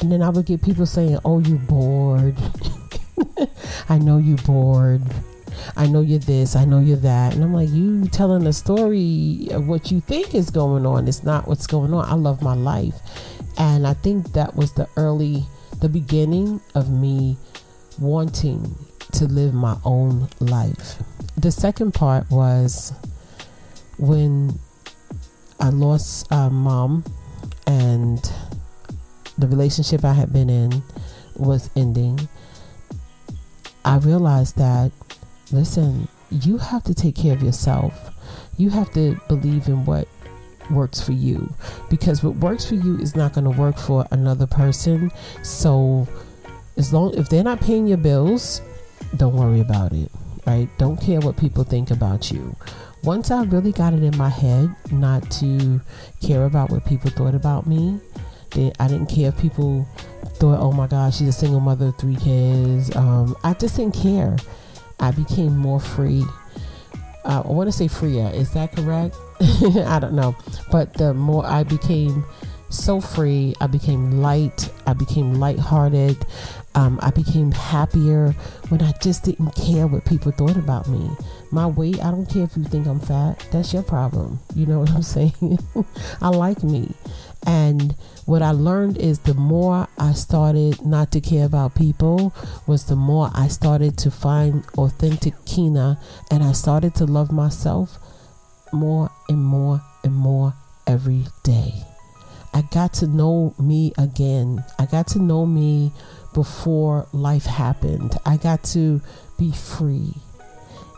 And 0.00 0.10
then 0.10 0.22
I 0.22 0.28
would 0.30 0.46
get 0.46 0.62
people 0.62 0.86
saying, 0.86 1.18
Oh, 1.24 1.38
you 1.38 1.56
bored. 1.56 2.36
I 3.88 3.98
know 3.98 4.18
you 4.18 4.36
bored. 4.36 5.02
I 5.76 5.86
know 5.86 6.00
you're 6.00 6.18
this, 6.18 6.56
I 6.56 6.64
know 6.64 6.80
you're 6.80 6.96
that. 6.98 7.34
And 7.34 7.42
I'm 7.42 7.54
like, 7.54 7.70
you 7.70 8.06
telling 8.08 8.46
a 8.46 8.52
story 8.52 9.48
of 9.50 9.66
what 9.66 9.90
you 9.90 10.00
think 10.00 10.34
is 10.34 10.50
going 10.50 10.86
on. 10.86 11.08
It's 11.08 11.22
not 11.22 11.48
what's 11.48 11.66
going 11.66 11.92
on. 11.94 12.08
I 12.08 12.14
love 12.14 12.42
my 12.42 12.54
life. 12.54 12.94
And 13.58 13.86
I 13.86 13.94
think 13.94 14.32
that 14.32 14.56
was 14.56 14.72
the 14.72 14.88
early, 14.96 15.44
the 15.80 15.88
beginning 15.88 16.60
of 16.74 16.90
me 16.90 17.36
wanting 17.98 18.74
to 19.12 19.26
live 19.26 19.54
my 19.54 19.76
own 19.84 20.28
life. 20.40 21.02
The 21.36 21.50
second 21.50 21.92
part 21.92 22.30
was 22.30 22.92
when 23.98 24.58
I 25.60 25.68
lost 25.68 26.30
uh, 26.32 26.50
mom 26.50 27.04
and 27.66 28.18
the 29.38 29.46
relationship 29.46 30.04
I 30.04 30.12
had 30.12 30.32
been 30.32 30.50
in 30.50 30.82
was 31.36 31.70
ending. 31.76 32.28
I 33.84 33.96
realized 33.98 34.56
that 34.56 34.92
listen, 35.52 36.08
you 36.30 36.58
have 36.58 36.82
to 36.84 36.94
take 36.94 37.14
care 37.14 37.34
of 37.34 37.42
yourself. 37.42 38.10
You 38.56 38.70
have 38.70 38.92
to 38.92 39.20
believe 39.28 39.68
in 39.68 39.84
what 39.84 40.08
works 40.70 41.00
for 41.00 41.12
you 41.12 41.52
because 41.90 42.22
what 42.22 42.36
works 42.36 42.64
for 42.64 42.76
you 42.76 42.98
is 42.98 43.14
not 43.16 43.34
going 43.34 43.44
to 43.44 43.50
work 43.60 43.76
for 43.76 44.06
another 44.10 44.46
person. 44.46 45.10
So 45.42 46.06
As 46.76 46.92
long 46.92 47.14
if 47.14 47.28
they're 47.28 47.44
not 47.44 47.60
paying 47.60 47.86
your 47.86 47.98
bills, 47.98 48.62
don't 49.16 49.34
worry 49.34 49.60
about 49.60 49.92
it. 49.92 50.10
Right? 50.46 50.68
Don't 50.78 51.00
care 51.00 51.20
what 51.20 51.36
people 51.36 51.64
think 51.64 51.90
about 51.90 52.30
you. 52.32 52.56
Once 53.04 53.30
I 53.30 53.44
really 53.44 53.72
got 53.72 53.92
it 53.92 54.02
in 54.02 54.16
my 54.16 54.28
head 54.28 54.74
not 54.90 55.30
to 55.32 55.80
care 56.20 56.46
about 56.46 56.70
what 56.70 56.84
people 56.84 57.10
thought 57.10 57.34
about 57.34 57.66
me, 57.66 58.00
then 58.50 58.72
I 58.80 58.88
didn't 58.88 59.08
care 59.08 59.28
if 59.28 59.38
people 59.38 59.86
thought, 60.38 60.60
"Oh 60.60 60.72
my 60.72 60.86
gosh, 60.86 61.16
she's 61.18 61.28
a 61.28 61.32
single 61.32 61.60
mother 61.60 61.92
three 61.98 62.16
kids." 62.16 62.94
Um, 62.96 63.36
I 63.44 63.54
just 63.54 63.76
didn't 63.76 63.94
care. 63.94 64.36
I 65.00 65.10
became 65.10 65.56
more 65.56 65.80
free. 65.80 66.24
Uh, 67.24 67.42
I 67.44 67.48
want 67.48 67.68
to 67.68 67.72
say 67.72 67.88
freer. 67.88 68.30
Is 68.34 68.52
that 68.52 68.74
correct? 68.74 69.16
I 69.40 69.98
don't 70.00 70.14
know. 70.14 70.36
But 70.70 70.94
the 70.94 71.14
more 71.14 71.46
I 71.46 71.62
became 71.62 72.24
so 72.68 73.00
free, 73.00 73.54
I 73.60 73.66
became 73.66 74.22
light. 74.22 74.70
I 74.86 74.94
became 74.94 75.34
lighthearted. 75.34 76.24
Um, 76.74 76.98
I 77.02 77.10
became 77.10 77.52
happier 77.52 78.34
when 78.70 78.82
I 78.82 78.92
just 79.02 79.24
didn't 79.24 79.54
care 79.54 79.86
what 79.86 80.04
people 80.06 80.32
thought 80.32 80.56
about 80.56 80.88
me. 80.88 81.10
My 81.50 81.66
weight, 81.66 82.02
I 82.02 82.10
don't 82.10 82.26
care 82.26 82.44
if 82.44 82.56
you 82.56 82.64
think 82.64 82.86
I'm 82.86 82.98
fat. 82.98 83.46
That's 83.52 83.74
your 83.74 83.82
problem. 83.82 84.40
You 84.54 84.66
know 84.66 84.80
what 84.80 84.90
I'm 84.90 85.02
saying? 85.16 85.58
I 86.22 86.28
like 86.28 86.62
me. 86.62 86.94
And 87.46 87.96
what 88.24 88.42
I 88.42 88.52
learned 88.52 88.98
is 88.98 89.20
the 89.20 89.34
more 89.34 89.88
I 89.98 90.12
started 90.12 90.84
not 90.84 91.10
to 91.12 91.20
care 91.20 91.44
about 91.44 91.74
people, 91.74 92.34
was 92.66 92.84
the 92.84 92.96
more 92.96 93.30
I 93.34 93.48
started 93.48 93.98
to 93.98 94.10
find 94.10 94.64
authentic 94.78 95.34
Keyna 95.44 95.98
and 96.30 96.42
I 96.42 96.52
started 96.52 96.94
to 96.96 97.04
love 97.04 97.32
myself 97.32 97.98
more 98.72 99.10
and 99.28 99.44
more 99.44 99.82
and 100.04 100.14
more 100.14 100.54
every 100.86 101.26
day. 101.42 101.84
I 102.54 102.62
got 102.62 102.92
to 102.94 103.06
know 103.06 103.54
me 103.58 103.92
again. 103.98 104.62
I 104.78 104.86
got 104.86 105.06
to 105.08 105.18
know 105.18 105.46
me 105.46 105.92
before 106.34 107.06
life 107.12 107.46
happened. 107.46 108.16
I 108.26 108.36
got 108.36 108.62
to 108.64 109.00
be 109.38 109.52
free. 109.52 110.14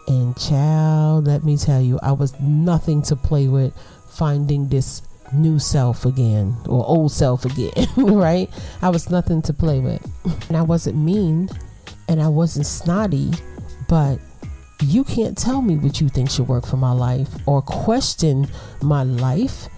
And 0.06 0.36
child, 0.36 1.26
let 1.26 1.44
me 1.44 1.56
tell 1.56 1.80
you, 1.80 1.98
I 2.02 2.12
was 2.12 2.38
nothing 2.40 3.02
to 3.02 3.16
play 3.16 3.48
with 3.48 3.72
finding 4.08 4.68
this 4.68 5.00
new 5.32 5.58
self 5.58 6.04
again 6.04 6.56
or 6.66 6.84
old 6.86 7.12
self 7.12 7.44
again, 7.44 7.86
right? 7.96 8.50
I 8.82 8.88
was 8.90 9.10
nothing 9.10 9.42
to 9.42 9.52
play 9.52 9.80
with. 9.80 10.04
And 10.48 10.56
I 10.56 10.62
wasn't 10.62 10.96
mean 10.96 11.48
and 12.08 12.20
I 12.20 12.28
wasn't 12.28 12.66
snotty, 12.66 13.30
but 13.88 14.18
you 14.82 15.04
can't 15.04 15.36
tell 15.36 15.62
me 15.62 15.76
what 15.76 16.00
you 16.00 16.08
think 16.08 16.30
should 16.30 16.48
work 16.48 16.66
for 16.66 16.76
my 16.76 16.92
life 16.92 17.28
or 17.46 17.62
question 17.62 18.46
my 18.82 19.02
life 19.02 19.68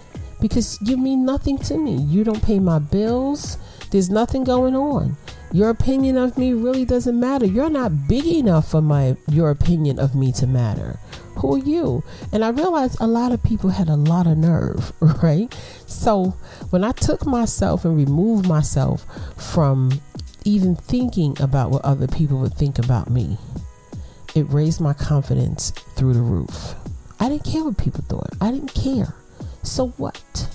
because 0.41 0.77
you 0.81 0.97
mean 0.97 1.25
nothing 1.25 1.57
to 1.59 1.77
me. 1.77 1.95
You 1.95 2.23
don't 2.23 2.43
pay 2.43 2.59
my 2.59 2.79
bills. 2.79 3.57
There's 3.91 4.09
nothing 4.09 4.43
going 4.43 4.75
on. 4.75 5.17
Your 5.51 5.69
opinion 5.69 6.17
of 6.17 6.37
me 6.37 6.53
really 6.53 6.83
doesn't 6.83 7.19
matter. 7.19 7.45
You're 7.45 7.69
not 7.69 8.07
big 8.07 8.25
enough 8.25 8.71
for 8.71 8.81
my 8.81 9.15
your 9.29 9.49
opinion 9.49 9.97
of 9.99 10.13
me 10.13 10.31
to 10.33 10.47
matter. 10.47 10.99
Who 11.37 11.55
are 11.55 11.59
you? 11.59 12.03
And 12.33 12.43
I 12.43 12.49
realized 12.49 12.97
a 12.99 13.07
lot 13.07 13.31
of 13.31 13.41
people 13.43 13.69
had 13.69 13.89
a 13.89 13.95
lot 13.95 14.27
of 14.27 14.37
nerve, 14.37 14.91
right? 15.23 15.53
So 15.85 16.35
when 16.71 16.83
I 16.83 16.91
took 16.91 17.25
myself 17.25 17.85
and 17.85 17.95
removed 17.95 18.47
myself 18.47 19.05
from 19.37 20.01
even 20.43 20.75
thinking 20.75 21.37
about 21.41 21.71
what 21.71 21.85
other 21.85 22.07
people 22.07 22.39
would 22.39 22.53
think 22.53 22.79
about 22.79 23.09
me, 23.09 23.37
it 24.35 24.43
raised 24.49 24.81
my 24.81 24.93
confidence 24.93 25.71
through 25.95 26.13
the 26.13 26.21
roof. 26.21 26.75
I 27.19 27.29
didn't 27.29 27.45
care 27.45 27.63
what 27.63 27.77
people 27.77 28.03
thought. 28.07 28.29
I 28.41 28.51
didn't 28.51 28.73
care. 28.73 29.15
So 29.63 29.89
what? 29.97 30.49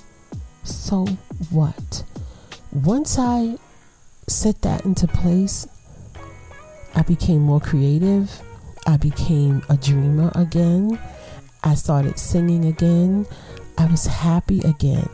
So 0.64 1.06
what? 1.50 2.04
Once 2.72 3.18
I 3.18 3.58
set 4.32 4.62
that 4.62 4.84
into 4.84 5.06
place, 5.06 5.66
I 6.94 7.02
became 7.02 7.40
more 7.42 7.60
creative. 7.60 8.30
I 8.86 8.96
became 8.96 9.62
a 9.68 9.76
dreamer 9.76 10.32
again. 10.34 10.98
I 11.62 11.74
started 11.74 12.18
singing 12.18 12.64
again. 12.64 13.26
I 13.78 13.86
was 13.86 14.06
happy 14.06 14.60
again. 14.60 15.08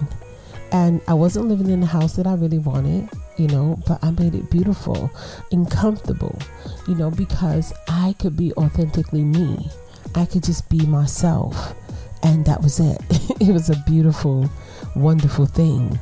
And 0.73 1.01
I 1.09 1.15
wasn't 1.15 1.49
living 1.49 1.71
in 1.71 1.81
the 1.81 1.87
house 1.87 2.17
that 2.17 2.27
I 2.27 2.35
really 2.35 2.59
wanted, 2.59 3.09
you 3.39 3.47
know, 3.49 3.79
but 3.87 4.03
I 4.03 4.11
made 4.11 4.35
it 4.35 4.51
beautiful 4.51 5.11
and 5.51 5.71
comfortable, 5.71 6.39
you 6.87 6.95
know, 6.95 7.11
because 7.11 7.73
I 7.89 8.15
could 8.19 8.37
be 8.37 8.53
authentically 8.55 9.25
me. 9.25 9.71
I 10.15 10.27
could 10.27 10.43
just 10.43 10.69
be 10.69 10.85
myself. 10.87 11.75
And 12.23 12.45
that 12.45 12.63
was 12.63 12.81
it. 12.81 13.01
it 13.41 13.53
was 13.53 13.71
a 13.71 13.77
beautiful, 13.87 14.51
wonderful 14.95 15.47
thing. 15.47 15.99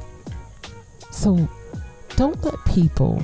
So 1.11 1.49
don't 2.17 2.43
let 2.43 2.55
people 2.65 3.23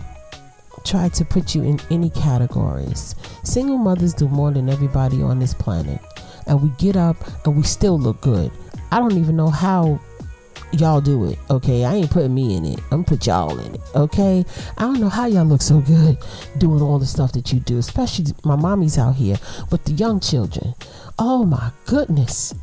try 0.84 1.08
to 1.08 1.24
put 1.24 1.54
you 1.54 1.62
in 1.62 1.80
any 1.90 2.10
categories. 2.10 3.14
Single 3.42 3.78
mothers 3.78 4.14
do 4.14 4.28
more 4.28 4.50
than 4.50 4.68
everybody 4.68 5.22
on 5.22 5.38
this 5.38 5.54
planet. 5.54 6.00
And 6.46 6.62
we 6.62 6.68
get 6.78 6.96
up 6.96 7.16
and 7.46 7.56
we 7.56 7.62
still 7.62 7.98
look 7.98 8.20
good. 8.20 8.50
I 8.90 8.98
don't 8.98 9.16
even 9.16 9.36
know 9.36 9.48
how 9.48 10.00
y'all 10.72 11.00
do 11.00 11.24
it, 11.26 11.38
okay? 11.50 11.84
I 11.84 11.94
ain't 11.94 12.10
putting 12.10 12.34
me 12.34 12.56
in 12.56 12.64
it. 12.64 12.80
I'm 12.90 13.04
put 13.04 13.26
y'all 13.26 13.58
in 13.58 13.74
it, 13.74 13.80
okay? 13.94 14.44
I 14.76 14.82
don't 14.82 15.00
know 15.00 15.08
how 15.08 15.26
y'all 15.26 15.44
look 15.44 15.62
so 15.62 15.80
good 15.80 16.18
doing 16.58 16.82
all 16.82 16.98
the 16.98 17.06
stuff 17.06 17.32
that 17.32 17.52
you 17.52 17.60
do, 17.60 17.78
especially 17.78 18.26
my 18.44 18.56
mommy's 18.56 18.98
out 18.98 19.14
here 19.14 19.36
with 19.70 19.84
the 19.84 19.92
young 19.92 20.20
children. 20.20 20.74
Oh 21.18 21.44
my 21.44 21.70
goodness. 21.86 22.54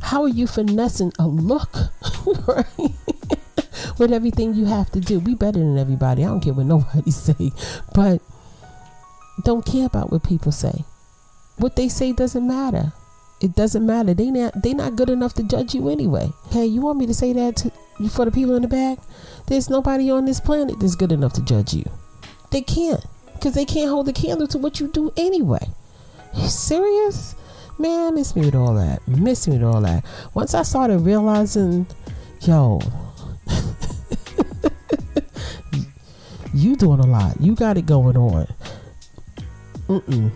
How 0.00 0.22
are 0.22 0.28
you 0.28 0.46
finessing 0.46 1.12
a 1.18 1.26
look, 1.26 1.74
right? 2.46 3.15
With 3.98 4.12
everything 4.12 4.54
you 4.54 4.66
have 4.66 4.90
to 4.92 5.00
do. 5.00 5.20
Be 5.20 5.34
better 5.34 5.58
than 5.58 5.78
everybody. 5.78 6.24
I 6.24 6.28
don't 6.28 6.40
care 6.40 6.54
what 6.54 6.66
nobody 6.74 7.10
say, 7.10 7.52
but 7.94 8.20
don't 9.42 9.64
care 9.64 9.86
about 9.86 10.10
what 10.10 10.22
people 10.22 10.52
say. 10.52 10.84
What 11.58 11.76
they 11.76 11.88
say 11.88 12.12
doesn't 12.12 12.46
matter. 12.46 12.92
It 13.40 13.54
doesn't 13.54 13.84
matter. 13.84 14.14
They 14.14 14.30
not 14.30 14.62
they 14.62 14.72
not 14.72 14.96
good 14.96 15.10
enough 15.10 15.34
to 15.34 15.42
judge 15.42 15.74
you 15.74 15.88
anyway. 15.88 16.30
Hey, 16.50 16.66
you 16.66 16.80
want 16.80 16.98
me 16.98 17.06
to 17.06 17.14
say 17.14 17.32
that 17.34 17.56
to, 17.56 18.08
for 18.08 18.24
the 18.24 18.30
people 18.30 18.56
in 18.56 18.62
the 18.62 18.68
back? 18.68 18.98
There's 19.46 19.68
nobody 19.68 20.10
on 20.10 20.24
this 20.24 20.40
planet 20.40 20.80
that's 20.80 20.94
good 20.94 21.12
enough 21.12 21.34
to 21.34 21.44
judge 21.44 21.74
you. 21.74 21.84
They 22.50 22.62
can't 22.62 23.04
because 23.34 23.54
they 23.54 23.66
can't 23.66 23.90
hold 23.90 24.08
a 24.08 24.12
candle 24.12 24.46
to 24.48 24.58
what 24.58 24.80
you 24.80 24.88
do 24.88 25.12
anyway. 25.16 25.68
You 26.34 26.48
serious? 26.48 27.34
Man, 27.78 28.14
miss 28.14 28.34
me 28.34 28.46
with 28.46 28.54
all 28.54 28.74
that. 28.74 29.06
Miss 29.06 29.46
me 29.46 29.58
with 29.58 29.66
all 29.66 29.82
that. 29.82 30.04
Once 30.32 30.54
I 30.54 30.62
started 30.62 31.00
realizing, 31.00 31.86
yo, 32.40 32.80
you 36.56 36.76
doing 36.76 37.00
a 37.00 37.06
lot. 37.06 37.40
You 37.40 37.54
got 37.54 37.76
it 37.76 37.86
going 37.86 38.16
on. 38.16 38.46
Mm-mm. 39.88 40.30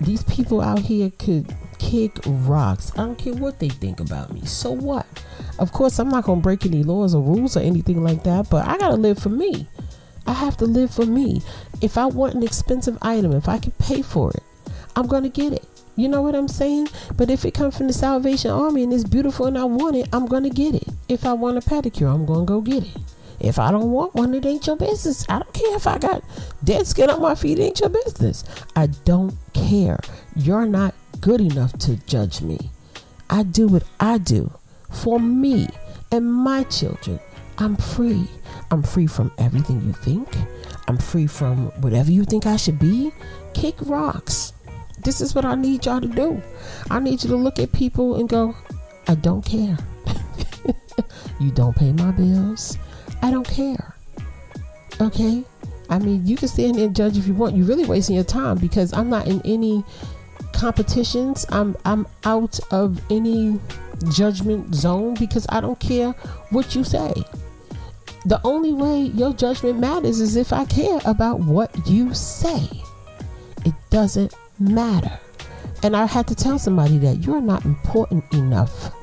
These 0.00 0.22
people 0.24 0.60
out 0.60 0.80
here 0.80 1.10
could 1.18 1.54
kick 1.78 2.18
rocks. 2.26 2.92
I 2.94 2.98
don't 2.98 3.18
care 3.18 3.34
what 3.34 3.58
they 3.58 3.68
think 3.68 4.00
about 4.00 4.32
me. 4.32 4.44
So 4.46 4.70
what? 4.70 5.06
Of 5.58 5.72
course, 5.72 5.98
I'm 5.98 6.08
not 6.08 6.24
going 6.24 6.40
to 6.40 6.42
break 6.42 6.66
any 6.66 6.82
laws 6.82 7.14
or 7.14 7.22
rules 7.22 7.56
or 7.56 7.60
anything 7.60 8.02
like 8.02 8.24
that, 8.24 8.50
but 8.50 8.66
I 8.66 8.78
got 8.78 8.90
to 8.90 8.96
live 8.96 9.18
for 9.18 9.28
me. 9.28 9.68
I 10.26 10.32
have 10.32 10.56
to 10.58 10.64
live 10.64 10.92
for 10.92 11.06
me. 11.06 11.42
If 11.80 11.98
I 11.98 12.06
want 12.06 12.34
an 12.34 12.42
expensive 12.42 12.98
item, 13.02 13.32
if 13.32 13.48
I 13.48 13.58
can 13.58 13.72
pay 13.72 14.02
for 14.02 14.30
it, 14.30 14.42
I'm 14.96 15.06
going 15.06 15.22
to 15.24 15.28
get 15.28 15.52
it. 15.52 15.64
You 15.96 16.08
know 16.08 16.22
what 16.22 16.34
I'm 16.34 16.48
saying? 16.48 16.88
But 17.16 17.30
if 17.30 17.44
it 17.44 17.54
comes 17.54 17.76
from 17.76 17.86
the 17.86 17.92
Salvation 17.92 18.50
Army 18.50 18.82
and 18.82 18.92
it's 18.92 19.04
beautiful 19.04 19.46
and 19.46 19.56
I 19.56 19.64
want 19.64 19.96
it, 19.96 20.08
I'm 20.12 20.26
going 20.26 20.42
to 20.42 20.50
get 20.50 20.74
it. 20.74 20.88
If 21.08 21.24
I 21.24 21.34
want 21.34 21.58
a 21.58 21.60
pedicure, 21.60 22.12
I'm 22.12 22.26
going 22.26 22.46
to 22.46 22.46
go 22.46 22.60
get 22.60 22.84
it. 22.84 22.96
If 23.40 23.58
I 23.58 23.70
don't 23.70 23.90
want 23.90 24.14
one, 24.14 24.34
it 24.34 24.46
ain't 24.46 24.66
your 24.66 24.76
business. 24.76 25.24
I 25.28 25.38
don't 25.38 25.52
care 25.52 25.76
if 25.76 25.86
I 25.86 25.98
got 25.98 26.22
dead 26.62 26.86
skin 26.86 27.10
on 27.10 27.20
my 27.20 27.34
feet, 27.34 27.58
it 27.58 27.62
ain't 27.62 27.80
your 27.80 27.88
business. 27.88 28.44
I 28.76 28.86
don't 28.86 29.36
care. 29.52 29.98
You're 30.36 30.66
not 30.66 30.94
good 31.20 31.40
enough 31.40 31.72
to 31.80 31.96
judge 32.06 32.40
me. 32.40 32.70
I 33.30 33.42
do 33.42 33.66
what 33.66 33.84
I 34.00 34.18
do 34.18 34.52
for 34.90 35.18
me 35.18 35.68
and 36.12 36.32
my 36.32 36.64
children. 36.64 37.18
I'm 37.58 37.76
free. 37.76 38.26
I'm 38.70 38.82
free 38.82 39.06
from 39.06 39.32
everything 39.38 39.80
you 39.82 39.92
think. 39.92 40.28
I'm 40.88 40.98
free 40.98 41.26
from 41.26 41.66
whatever 41.80 42.10
you 42.10 42.24
think 42.24 42.46
I 42.46 42.56
should 42.56 42.78
be. 42.78 43.12
Kick 43.52 43.76
rocks. 43.82 44.52
This 45.02 45.20
is 45.20 45.34
what 45.34 45.44
I 45.44 45.54
need 45.54 45.86
y'all 45.86 46.00
to 46.00 46.08
do. 46.08 46.42
I 46.90 46.98
need 46.98 47.22
you 47.22 47.28
to 47.30 47.36
look 47.36 47.58
at 47.58 47.72
people 47.72 48.16
and 48.16 48.28
go, 48.28 48.54
I 49.06 49.14
don't 49.14 49.44
care. 49.44 49.76
you 51.40 51.50
don't 51.50 51.76
pay 51.76 51.92
my 51.92 52.10
bills. 52.12 52.78
I 53.24 53.30
don't 53.30 53.48
care. 53.48 53.94
Okay? 55.00 55.42
I 55.88 55.98
mean, 55.98 56.26
you 56.26 56.36
can 56.36 56.46
stand 56.46 56.74
there 56.74 56.84
and 56.84 56.94
judge 56.94 57.16
if 57.16 57.26
you 57.26 57.32
want. 57.32 57.56
You're 57.56 57.64
really 57.64 57.86
wasting 57.86 58.16
your 58.16 58.24
time 58.24 58.58
because 58.58 58.92
I'm 58.92 59.08
not 59.08 59.26
in 59.26 59.40
any 59.46 59.82
competitions. 60.52 61.46
I'm 61.48 61.74
I'm 61.86 62.06
out 62.24 62.60
of 62.70 63.00
any 63.10 63.58
judgment 64.10 64.74
zone 64.74 65.14
because 65.14 65.46
I 65.48 65.62
don't 65.62 65.80
care 65.80 66.10
what 66.50 66.74
you 66.74 66.84
say. 66.84 67.14
The 68.26 68.42
only 68.44 68.74
way 68.74 69.04
your 69.14 69.32
judgment 69.32 69.78
matters 69.78 70.20
is 70.20 70.36
if 70.36 70.52
I 70.52 70.66
care 70.66 71.00
about 71.06 71.40
what 71.40 71.70
you 71.86 72.12
say. 72.12 72.68
It 73.64 73.74
doesn't 73.88 74.34
matter. 74.58 75.18
And 75.82 75.96
I 75.96 76.04
had 76.04 76.26
to 76.28 76.34
tell 76.34 76.58
somebody 76.58 76.98
that 76.98 77.24
you're 77.24 77.40
not 77.40 77.64
important 77.64 78.30
enough 78.34 78.93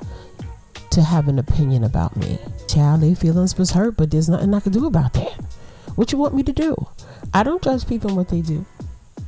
to 0.91 1.01
have 1.01 1.27
an 1.27 1.39
opinion 1.39 1.83
about 1.83 2.15
me. 2.15 2.37
Child, 2.67 3.01
their 3.01 3.15
feelings 3.15 3.57
was 3.57 3.71
hurt, 3.71 3.97
but 3.97 4.11
there's 4.11 4.29
nothing 4.29 4.53
I 4.53 4.59
can 4.59 4.71
do 4.71 4.85
about 4.85 5.13
that. 5.13 5.33
What 5.95 6.11
you 6.11 6.17
want 6.17 6.35
me 6.35 6.43
to 6.43 6.53
do? 6.53 6.75
I 7.33 7.43
don't 7.43 7.61
judge 7.63 7.87
people 7.87 8.11
on 8.11 8.17
what 8.17 8.29
they 8.29 8.41
do, 8.41 8.65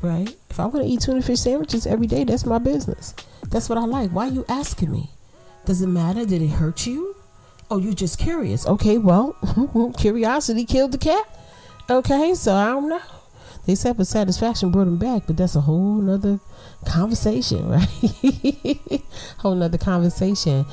right? 0.01 0.35
If 0.49 0.59
I 0.59 0.65
want 0.65 0.85
to 0.85 0.91
eat 0.91 1.01
tuna 1.01 1.21
fish 1.21 1.39
sandwiches 1.39 1.87
every 1.87 2.07
day, 2.07 2.23
that's 2.23 2.45
my 2.45 2.57
business. 2.57 3.13
That's 3.47 3.69
what 3.69 3.77
I 3.77 3.85
like. 3.85 4.11
Why 4.11 4.27
are 4.27 4.31
you 4.31 4.45
asking 4.47 4.91
me? 4.91 5.11
Does 5.65 5.81
it 5.81 5.87
matter? 5.87 6.25
Did 6.25 6.41
it 6.41 6.49
hurt 6.49 6.85
you? 6.85 7.15
Oh, 7.71 7.77
you're 7.77 7.93
just 7.93 8.19
curious. 8.19 8.67
Okay, 8.67 8.97
well, 8.97 9.35
curiosity 9.97 10.65
killed 10.65 10.91
the 10.91 10.97
cat. 10.97 11.25
Okay, 11.89 12.33
so 12.33 12.53
I 12.53 12.67
don't 12.67 12.89
know. 12.89 13.01
They 13.65 13.75
said 13.75 13.97
with 13.97 14.09
satisfaction 14.09 14.71
brought 14.71 14.87
him 14.87 14.97
back, 14.97 15.23
but 15.25 15.37
that's 15.37 15.55
a 15.55 15.61
whole 15.61 15.95
nother 15.95 16.39
conversation, 16.85 17.69
right? 17.69 19.01
whole 19.37 19.55
nother 19.55 19.77
conversation. 19.77 20.65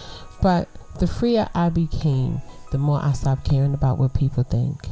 But 0.43 0.69
the 1.01 1.07
freer 1.07 1.49
I 1.55 1.71
became, 1.71 2.43
the 2.73 2.79
more 2.79 3.01
I 3.03 3.13
stopped 3.13 3.49
caring 3.49 3.73
about 3.73 3.97
what 3.97 4.13
people 4.13 4.43
think. 4.43 4.87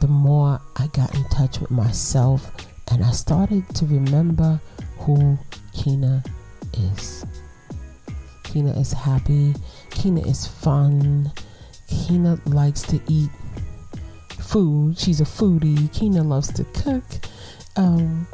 The 0.00 0.06
more 0.06 0.60
I 0.76 0.86
got 0.88 1.12
in 1.12 1.24
touch 1.24 1.58
with 1.58 1.72
myself 1.72 2.52
and 2.92 3.04
I 3.04 3.10
started 3.10 3.68
to 3.74 3.84
remember 3.86 4.60
who 4.98 5.36
Keyna 5.72 6.22
is. 6.94 7.26
Keyna 8.44 8.78
is 8.78 8.92
happy. 8.92 9.54
Keyna 9.90 10.24
is 10.24 10.46
fun. 10.46 11.32
Keyna 11.88 12.40
likes 12.46 12.82
to 12.82 13.00
eat 13.08 13.30
food. 14.38 14.96
She's 14.96 15.20
a 15.20 15.24
foodie. 15.24 15.92
Keyna 15.92 16.22
loves 16.22 16.52
to 16.52 16.64
cook. 16.64 17.02
Um, 17.74 18.28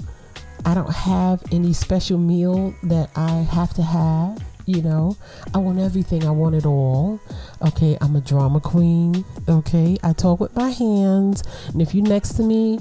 I 0.67 0.75
don't 0.75 0.93
have 0.93 1.43
any 1.51 1.73
special 1.73 2.19
meal 2.19 2.75
that 2.83 3.09
I 3.17 3.31
have 3.31 3.73
to 3.75 3.83
have. 3.83 4.52
You 4.73 4.81
know, 4.81 5.17
I 5.55 5.59
want 5.59 5.79
everything. 5.81 6.26
I 6.26 6.31
want 6.31 6.55
it 6.55 6.64
all. 6.64 7.21
Okay, 7.61 7.99
I'm 8.00 8.17
a 8.17 8.23
drama 8.23 8.59
queen. 8.59 9.23
Okay, 9.47 9.99
I 10.02 10.14
talk 10.14 10.41
with 10.41 10.57
my 10.57 10.71
hands. 10.71 11.43
And 11.69 11.83
if 11.83 11.95
you're 11.95 12.07
next 12.07 12.35
to 12.35 12.43
me, 12.43 12.79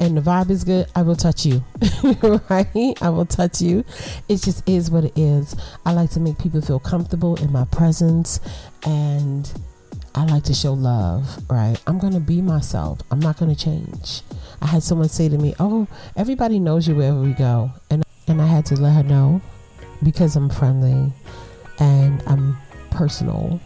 and 0.00 0.18
the 0.18 0.20
vibe 0.20 0.50
is 0.50 0.64
good, 0.64 0.86
I 0.94 1.00
will 1.00 1.16
touch 1.16 1.46
you. 1.46 1.64
right? 2.50 3.02
I 3.02 3.08
will 3.08 3.24
touch 3.24 3.62
you. 3.62 3.86
It 4.28 4.42
just 4.42 4.68
is 4.68 4.90
what 4.90 5.04
it 5.04 5.16
is. 5.16 5.56
I 5.86 5.94
like 5.94 6.10
to 6.10 6.20
make 6.20 6.36
people 6.38 6.60
feel 6.60 6.78
comfortable 6.78 7.36
in 7.36 7.50
my 7.50 7.64
presence 7.64 8.38
and 8.84 9.50
I 10.14 10.26
like 10.26 10.44
to 10.44 10.54
show 10.54 10.74
love, 10.74 11.38
right? 11.50 11.80
I'm 11.86 11.98
going 11.98 12.12
to 12.12 12.20
be 12.20 12.42
myself. 12.42 13.00
I'm 13.10 13.20
not 13.20 13.38
going 13.38 13.54
to 13.54 13.58
change. 13.58 14.20
I 14.60 14.66
had 14.66 14.82
someone 14.82 15.08
say 15.08 15.30
to 15.30 15.38
me, 15.38 15.54
"Oh, 15.58 15.88
everybody 16.16 16.60
knows 16.60 16.86
you 16.86 16.94
wherever 16.94 17.20
we 17.20 17.32
go." 17.32 17.70
And 17.90 18.04
and 18.28 18.42
I 18.42 18.46
had 18.46 18.66
to 18.66 18.76
let 18.76 18.92
her 18.92 19.02
know 19.02 19.40
because 20.02 20.36
I'm 20.36 20.50
friendly 20.50 21.12
and 21.78 22.22
I'm 22.26 22.56
personal. 22.90 23.60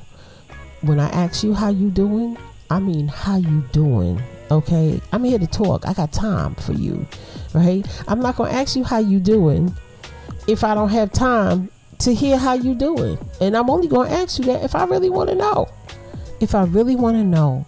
When 0.83 1.01
I 1.01 1.09
ask 1.11 1.43
you 1.43 1.55
how 1.55 1.71
you 1.71 1.91
doing, 1.91 2.37
I 2.71 2.79
mean 2.79 3.09
how 3.09 3.37
you 3.37 3.63
doing 3.73 4.23
Okay, 4.51 4.99
I'm 5.13 5.25
here 5.25 5.39
to 5.39 5.47
talk. 5.47 5.87
I 5.87 5.93
got 5.93 6.11
time 6.11 6.55
for 6.55 6.73
you, 6.73 7.07
right? 7.53 7.87
I'm 8.09 8.21
not 8.21 8.37
gonna 8.37 8.53
ask 8.53 8.77
you 8.77 8.85
how 8.85 8.99
you 8.99 9.21
doing 9.21 9.75
if 10.47 10.65
I 10.65 10.75
don't 10.75 10.89
have 10.89 11.13
time 11.13 11.71
to 11.99 12.15
hear 12.15 12.39
how 12.39 12.55
you 12.55 12.75
doing, 12.75 13.19
and 13.43 13.55
I'm 13.55 13.69
only 13.69 13.89
gonna 13.89 14.11
ask 14.11 14.39
you 14.39 14.47
that 14.47 14.65
if 14.65 14.75
I 14.75 14.85
really 14.85 15.11
want 15.11 15.29
to 15.29 15.35
know. 15.35 15.69
If 16.41 16.55
I 16.55 16.65
really 16.65 16.97
want 16.97 17.17
to 17.17 17.25
know, 17.25 17.67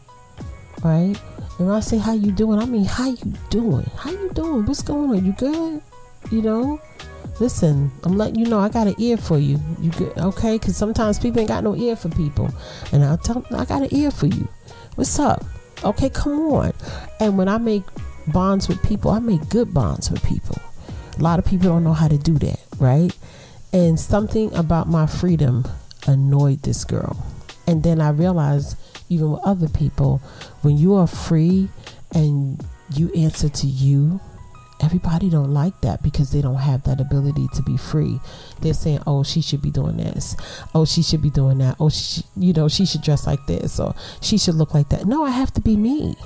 right? 0.82 1.20
And 1.58 1.66
when 1.66 1.76
I 1.76 1.80
say 1.80 1.98
how 1.98 2.14
you 2.14 2.32
doing, 2.32 2.58
I 2.58 2.64
mean 2.64 2.86
how 2.86 3.10
you 3.10 3.34
doing. 3.50 3.90
How 3.96 4.10
you 4.10 4.30
doing? 4.32 4.64
What's 4.64 4.80
going 4.80 5.10
on? 5.10 5.24
You 5.24 5.32
good? 5.32 5.82
You 6.30 6.40
know? 6.40 6.80
Listen, 7.40 7.90
I'm 8.04 8.18
letting 8.18 8.38
you 8.38 8.44
know 8.44 8.58
I 8.60 8.68
got 8.68 8.86
an 8.86 8.94
ear 8.98 9.16
for 9.16 9.38
you. 9.38 9.58
You 9.80 9.90
good? 9.92 10.16
Okay? 10.18 10.58
Because 10.58 10.76
sometimes 10.76 11.18
people 11.18 11.40
ain't 11.40 11.48
got 11.48 11.64
no 11.64 11.74
ear 11.74 11.96
for 11.96 12.10
people, 12.10 12.50
and 12.92 13.02
I'll 13.02 13.16
tell 13.16 13.40
them 13.40 13.58
I 13.58 13.64
got 13.64 13.82
an 13.82 13.88
ear 13.92 14.10
for 14.10 14.26
you. 14.26 14.46
What's 14.94 15.18
up? 15.18 15.42
Okay, 15.82 16.10
come 16.10 16.38
on. 16.52 16.74
And 17.18 17.38
when 17.38 17.48
I 17.48 17.56
make 17.56 17.82
bonds 18.26 18.68
with 18.68 18.82
people, 18.82 19.10
I 19.10 19.20
make 19.20 19.48
good 19.48 19.72
bonds 19.72 20.10
with 20.10 20.22
people. 20.22 20.58
A 21.18 21.22
lot 21.22 21.38
of 21.38 21.46
people 21.46 21.70
don't 21.70 21.82
know 21.82 21.94
how 21.94 22.08
to 22.08 22.18
do 22.18 22.38
that, 22.40 22.60
right? 22.78 23.16
And 23.72 23.98
something 23.98 24.54
about 24.54 24.88
my 24.88 25.06
freedom 25.06 25.64
annoyed 26.06 26.62
this 26.62 26.84
girl. 26.84 27.24
And 27.66 27.82
then 27.82 28.02
I 28.02 28.10
realized, 28.10 28.76
even 29.08 29.30
with 29.30 29.40
other 29.44 29.68
people, 29.68 30.20
when 30.60 30.76
you 30.76 30.94
are 30.94 31.06
free 31.06 31.70
and 32.12 32.62
you 32.94 33.10
answer 33.14 33.48
to 33.48 33.66
you, 33.66 34.20
everybody 34.80 35.30
don't 35.30 35.52
like 35.52 35.78
that 35.82 36.02
because 36.02 36.30
they 36.32 36.40
don't 36.40 36.56
have 36.56 36.82
that 36.84 37.00
ability 37.00 37.48
to 37.54 37.62
be 37.62 37.76
free. 37.76 38.20
They're 38.60 38.74
saying 38.74 39.00
oh 39.06 39.22
she 39.22 39.40
should 39.40 39.62
be 39.62 39.70
doing 39.70 39.96
this. 39.96 40.36
Oh 40.74 40.84
she 40.84 41.02
should 41.02 41.22
be 41.22 41.30
doing 41.30 41.58
that. 41.58 41.76
Oh 41.80 41.88
she 41.88 42.22
you 42.36 42.52
know 42.52 42.68
she 42.68 42.86
should 42.86 43.02
dress 43.02 43.26
like 43.26 43.46
this 43.46 43.78
or 43.78 43.94
she 44.20 44.38
should 44.38 44.54
look 44.54 44.74
like 44.74 44.88
that. 44.90 45.06
No 45.06 45.24
i 45.24 45.30
have 45.30 45.52
to 45.54 45.60
be 45.60 45.76
me. 45.76 46.16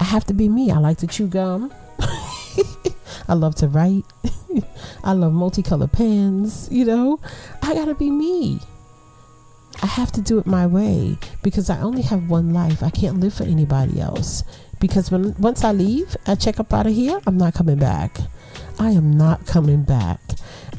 I 0.00 0.04
have 0.04 0.24
to 0.26 0.34
be 0.34 0.48
me. 0.48 0.70
I 0.70 0.78
like 0.78 0.98
to 0.98 1.06
chew 1.06 1.26
gum. 1.26 1.72
I 3.28 3.34
love 3.34 3.54
to 3.56 3.68
write. 3.68 4.04
I 5.04 5.12
love 5.12 5.32
multicolored 5.32 5.92
pens 5.92 6.68
you 6.70 6.84
know? 6.84 7.20
I 7.62 7.74
gotta 7.74 7.94
be 7.94 8.10
me. 8.10 8.60
I 9.80 9.86
have 9.86 10.10
to 10.12 10.20
do 10.20 10.38
it 10.38 10.46
my 10.46 10.66
way 10.66 11.18
because 11.42 11.70
I 11.70 11.80
only 11.80 12.02
have 12.02 12.28
one 12.28 12.52
life. 12.52 12.82
I 12.82 12.90
can't 12.90 13.20
live 13.20 13.32
for 13.34 13.44
anybody 13.44 14.00
else 14.00 14.42
because 14.80 15.10
when 15.10 15.34
once 15.38 15.64
I 15.64 15.72
leave, 15.72 16.16
I 16.26 16.34
check 16.34 16.60
up 16.60 16.72
out 16.72 16.86
of 16.86 16.94
here, 16.94 17.20
I'm 17.26 17.36
not 17.36 17.54
coming 17.54 17.78
back. 17.78 18.18
I 18.78 18.90
am 18.90 19.16
not 19.16 19.46
coming 19.46 19.82
back. 19.82 20.20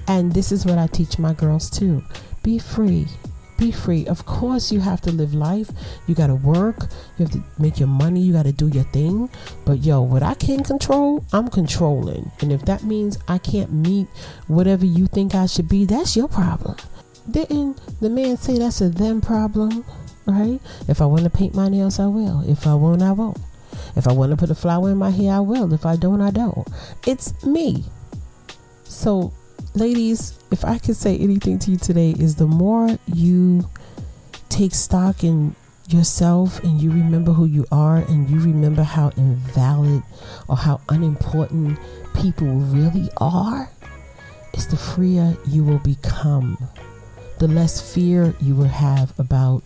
And 0.08 0.34
this 0.34 0.52
is 0.52 0.66
what 0.66 0.78
I 0.78 0.88
teach 0.88 1.20
my 1.20 1.34
girls 1.34 1.70
too. 1.70 2.04
Be 2.42 2.60
free. 2.60 3.08
Be 3.58 3.72
free. 3.74 4.08
Of 4.08 4.26
course, 4.26 4.72
you 4.72 4.80
have 4.80 5.02
to 5.02 5.12
live 5.12 5.34
life. 5.34 5.70
You 6.08 6.16
got 6.16 6.28
to 6.28 6.36
work. 6.36 6.88
You 7.18 7.26
have 7.26 7.34
to 7.34 7.44
make 7.60 7.78
your 7.78 7.90
money. 7.90 8.22
You 8.22 8.32
got 8.32 8.46
to 8.46 8.54
do 8.54 8.70
your 8.70 8.86
thing. 8.86 9.30
But 9.66 9.80
yo, 9.80 10.02
what 10.02 10.24
I 10.24 10.34
can 10.34 10.64
control, 10.64 11.26
I'm 11.34 11.50
controlling. 11.50 12.32
And 12.40 12.54
if 12.54 12.64
that 12.66 12.84
means 12.84 13.18
I 13.28 13.38
can't 13.38 13.74
meet 13.74 14.08
whatever 14.48 14.86
you 14.86 15.08
think 15.08 15.36
I 15.36 15.46
should 15.46 15.68
be, 15.68 15.84
that's 15.84 16.16
your 16.16 16.30
problem. 16.30 16.78
Didn't 17.30 17.82
the 18.00 18.10
man 18.10 18.38
say 18.38 18.58
that's 18.58 18.80
a 18.80 18.90
them 18.90 19.20
problem? 19.20 19.84
Right? 20.26 20.62
If 20.88 21.02
I 21.02 21.06
want 21.06 21.26
to 21.26 21.30
paint 21.30 21.54
my 21.54 21.68
nails, 21.68 22.00
I 22.00 22.08
will. 22.08 22.50
If 22.50 22.66
I 22.66 22.76
won't, 22.76 23.02
I 23.02 23.12
won't. 23.12 23.38
If 23.96 24.08
I 24.08 24.14
want 24.14 24.32
to 24.32 24.38
put 24.38 24.50
a 24.50 24.56
flower 24.56 24.92
in 24.92 24.98
my 24.98 25.10
hair, 25.10 25.34
I 25.34 25.40
will. 25.40 25.74
If 25.74 25.86
I 25.86 25.96
don't, 25.96 26.22
I 26.22 26.32
don't. 26.32 26.68
It's 27.06 27.44
me. 27.46 27.86
So, 28.84 29.34
ladies, 29.76 30.38
if 30.52 30.66
I 30.66 30.78
could 30.78 30.96
say 30.96 31.18
anything 31.18 31.60
to 31.60 31.72
you 31.72 31.78
today, 31.78 32.12
is 32.12 32.36
the 32.36 32.48
more 32.48 32.98
you 33.08 33.70
take 34.50 34.74
stock 34.74 35.24
in 35.24 35.56
yourself 35.88 36.64
and 36.64 36.82
you 36.82 36.92
remember 36.92 37.32
who 37.34 37.46
you 37.46 37.66
are 37.72 37.98
and 37.98 38.30
you 38.30 38.40
remember 38.40 38.84
how 38.84 39.10
invalid 39.18 40.04
or 40.48 40.56
how 40.56 40.80
unimportant 40.90 41.80
people 42.16 42.48
really 42.48 43.10
are, 43.18 43.72
it's 44.54 44.66
the 44.68 44.78
freer 44.78 45.36
you 45.48 45.64
will 45.64 45.80
become. 45.80 46.58
The 47.40 47.48
less 47.48 47.94
fear 47.94 48.36
you 48.40 48.56
will 48.56 48.66
have 48.66 49.18
about 49.20 49.64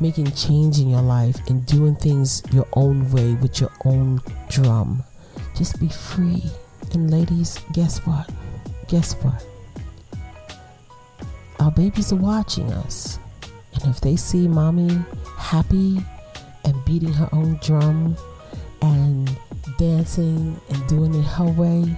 making 0.00 0.30
change 0.32 0.78
in 0.78 0.88
your 0.88 1.02
life 1.02 1.36
and 1.48 1.64
doing 1.66 1.94
things 1.94 2.42
your 2.52 2.66
own 2.74 3.10
way 3.12 3.34
with 3.34 3.60
your 3.60 3.70
own 3.84 4.20
drum. 4.48 5.02
Just 5.56 5.78
be 5.78 5.88
free. 5.88 6.42
And 6.92 7.10
ladies, 7.10 7.58
guess 7.72 7.98
what? 8.06 8.28
Guess 8.88 9.14
what? 9.22 9.46
Our 11.60 11.70
babies 11.70 12.12
are 12.12 12.16
watching 12.16 12.72
us. 12.72 13.18
And 13.74 13.84
if 13.94 14.00
they 14.00 14.16
see 14.16 14.48
mommy 14.48 14.98
happy 15.36 15.98
and 16.64 16.84
beating 16.84 17.12
her 17.12 17.28
own 17.32 17.58
drum 17.62 18.16
and 18.82 19.30
dancing 19.78 20.58
and 20.70 20.86
doing 20.88 21.14
it 21.14 21.24
her 21.24 21.44
way, 21.44 21.96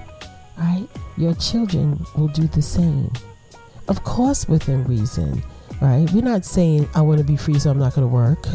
right? 0.59 0.89
Your 1.17 1.35
children 1.35 2.05
will 2.17 2.29
do 2.29 2.47
the 2.49 2.63
same. 2.63 3.13
Of 3.89 4.05
course, 4.05 4.49
within 4.49 4.85
reason 4.85 5.43
right? 5.83 6.11
We're 6.13 6.23
not 6.23 6.45
saying 6.45 6.89
I 6.95 7.03
want 7.03 7.19
to 7.19 7.25
be 7.25 7.37
free, 7.37 7.59
so 7.59 7.71
I'm 7.71 7.79
not 7.79 7.95
going 7.95 8.09
to 8.09 8.13
work. 8.13 8.47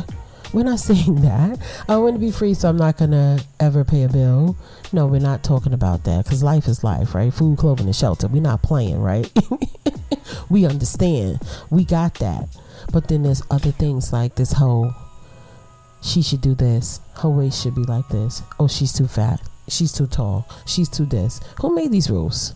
We're 0.54 0.64
not 0.64 0.80
saying 0.90 1.22
that. 1.22 1.60
I 1.88 1.98
want 1.98 2.16
to 2.16 2.20
be 2.20 2.32
free, 2.32 2.54
so 2.54 2.70
I'm 2.70 2.78
not 2.78 2.98
going 2.98 3.12
to 3.12 3.44
ever 3.60 3.84
pay 3.84 4.04
a 4.04 4.10
bill. 4.10 4.56
No, 4.94 5.06
we're 5.06 5.20
not 5.20 5.44
talking 5.44 5.74
about 5.74 6.06
that 6.06 6.24
because 6.24 6.44
life 6.44 6.68
is 6.68 6.84
life, 6.84 7.14
right? 7.14 7.34
Food, 7.34 7.58
clothing, 7.58 7.86
and 7.86 7.96
shelter. 7.96 8.28
We're 8.28 8.42
not 8.42 8.64
playing, 8.64 9.00
right? 9.00 9.32
we 10.50 10.66
understand. 10.66 11.40
We 11.70 11.84
got 11.84 12.16
that. 12.16 12.48
But 12.94 13.10
then 13.10 13.24
there's 13.24 13.44
other 13.52 13.72
things 13.72 14.14
like 14.14 14.36
this 14.36 14.54
whole 14.54 14.94
she 16.02 16.22
should 16.22 16.42
do 16.42 16.56
this. 16.56 17.02
Her 17.16 17.30
waist 17.30 17.62
should 17.64 17.76
be 17.76 17.84
like 17.84 18.08
this. 18.08 18.42
Oh, 18.60 18.68
she's 18.68 18.94
too 18.94 19.08
fat. 19.08 19.42
She's 19.68 19.92
too 19.92 20.08
tall. 20.08 20.48
She's 20.66 20.88
too 20.88 21.06
this. 21.06 21.42
Who 21.60 21.76
made 21.76 21.92
these 21.92 22.10
rules? 22.10 22.56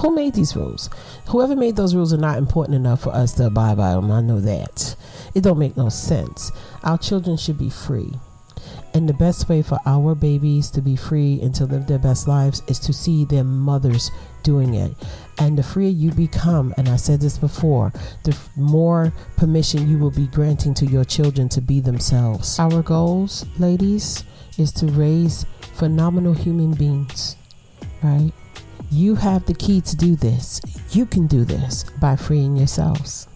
Who 0.00 0.14
made 0.14 0.34
these 0.34 0.56
rules? 0.56 0.88
Whoever 1.28 1.54
made 1.54 1.76
those 1.76 1.94
rules 1.94 2.12
are 2.12 2.18
not 2.18 2.38
important 2.38 2.76
enough 2.76 3.02
for 3.02 3.10
us 3.10 3.34
to 3.34 3.46
abide 3.46 3.76
by 3.76 3.90
them. 3.92 4.10
I 4.10 4.20
know 4.20 4.40
that. 4.40 4.96
It 5.34 5.42
don't 5.42 5.58
make 5.58 5.76
no 5.76 5.88
sense. 5.88 6.50
Our 6.82 6.98
children 6.98 7.36
should 7.36 7.58
be 7.58 7.70
free. 7.70 8.12
And 8.94 9.08
the 9.08 9.14
best 9.14 9.48
way 9.48 9.62
for 9.62 9.78
our 9.86 10.14
babies 10.14 10.70
to 10.70 10.82
be 10.82 10.96
free 10.96 11.40
and 11.40 11.54
to 11.54 11.64
live 11.64 11.86
their 11.86 11.98
best 11.98 12.28
lives 12.28 12.62
is 12.66 12.78
to 12.80 12.92
see 12.92 13.24
their 13.24 13.44
mothers 13.44 14.10
doing 14.42 14.74
it. 14.74 14.92
And 15.38 15.56
the 15.56 15.62
freer 15.62 15.88
you 15.88 16.10
become, 16.12 16.74
and 16.76 16.88
I 16.88 16.96
said 16.96 17.20
this 17.20 17.38
before, 17.38 17.92
the 18.24 18.36
more 18.56 19.12
permission 19.36 19.88
you 19.88 19.98
will 19.98 20.10
be 20.10 20.26
granting 20.26 20.74
to 20.74 20.86
your 20.86 21.04
children 21.04 21.48
to 21.50 21.60
be 21.60 21.80
themselves. 21.80 22.58
Our 22.58 22.82
goals, 22.82 23.46
ladies, 23.58 24.24
is 24.58 24.72
to 24.72 24.86
raise 24.86 25.46
phenomenal 25.74 26.34
human 26.34 26.74
beings, 26.74 27.36
right? 28.02 28.32
You 28.92 29.14
have 29.14 29.46
the 29.46 29.54
key 29.54 29.80
to 29.80 29.96
do 29.96 30.16
this. 30.16 30.60
You 30.90 31.06
can 31.06 31.26
do 31.26 31.44
this 31.44 31.84
by 31.98 32.14
freeing 32.14 32.58
yourselves. 32.58 33.26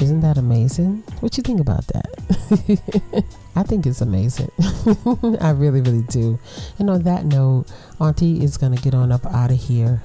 Isn't 0.00 0.22
that 0.22 0.38
amazing? 0.38 1.04
What 1.20 1.36
you 1.36 1.44
think 1.44 1.60
about 1.60 1.86
that? 1.86 3.24
I 3.54 3.62
think 3.62 3.86
it's 3.86 4.00
amazing. 4.00 4.50
I 5.40 5.50
really, 5.50 5.80
really 5.80 6.02
do. 6.02 6.36
And 6.80 6.90
on 6.90 7.04
that 7.04 7.26
note, 7.26 7.66
Auntie 8.00 8.42
is 8.42 8.56
going 8.56 8.74
to 8.74 8.82
get 8.82 8.92
on 8.92 9.12
up 9.12 9.24
out 9.26 9.52
of 9.52 9.56
here. 9.56 10.02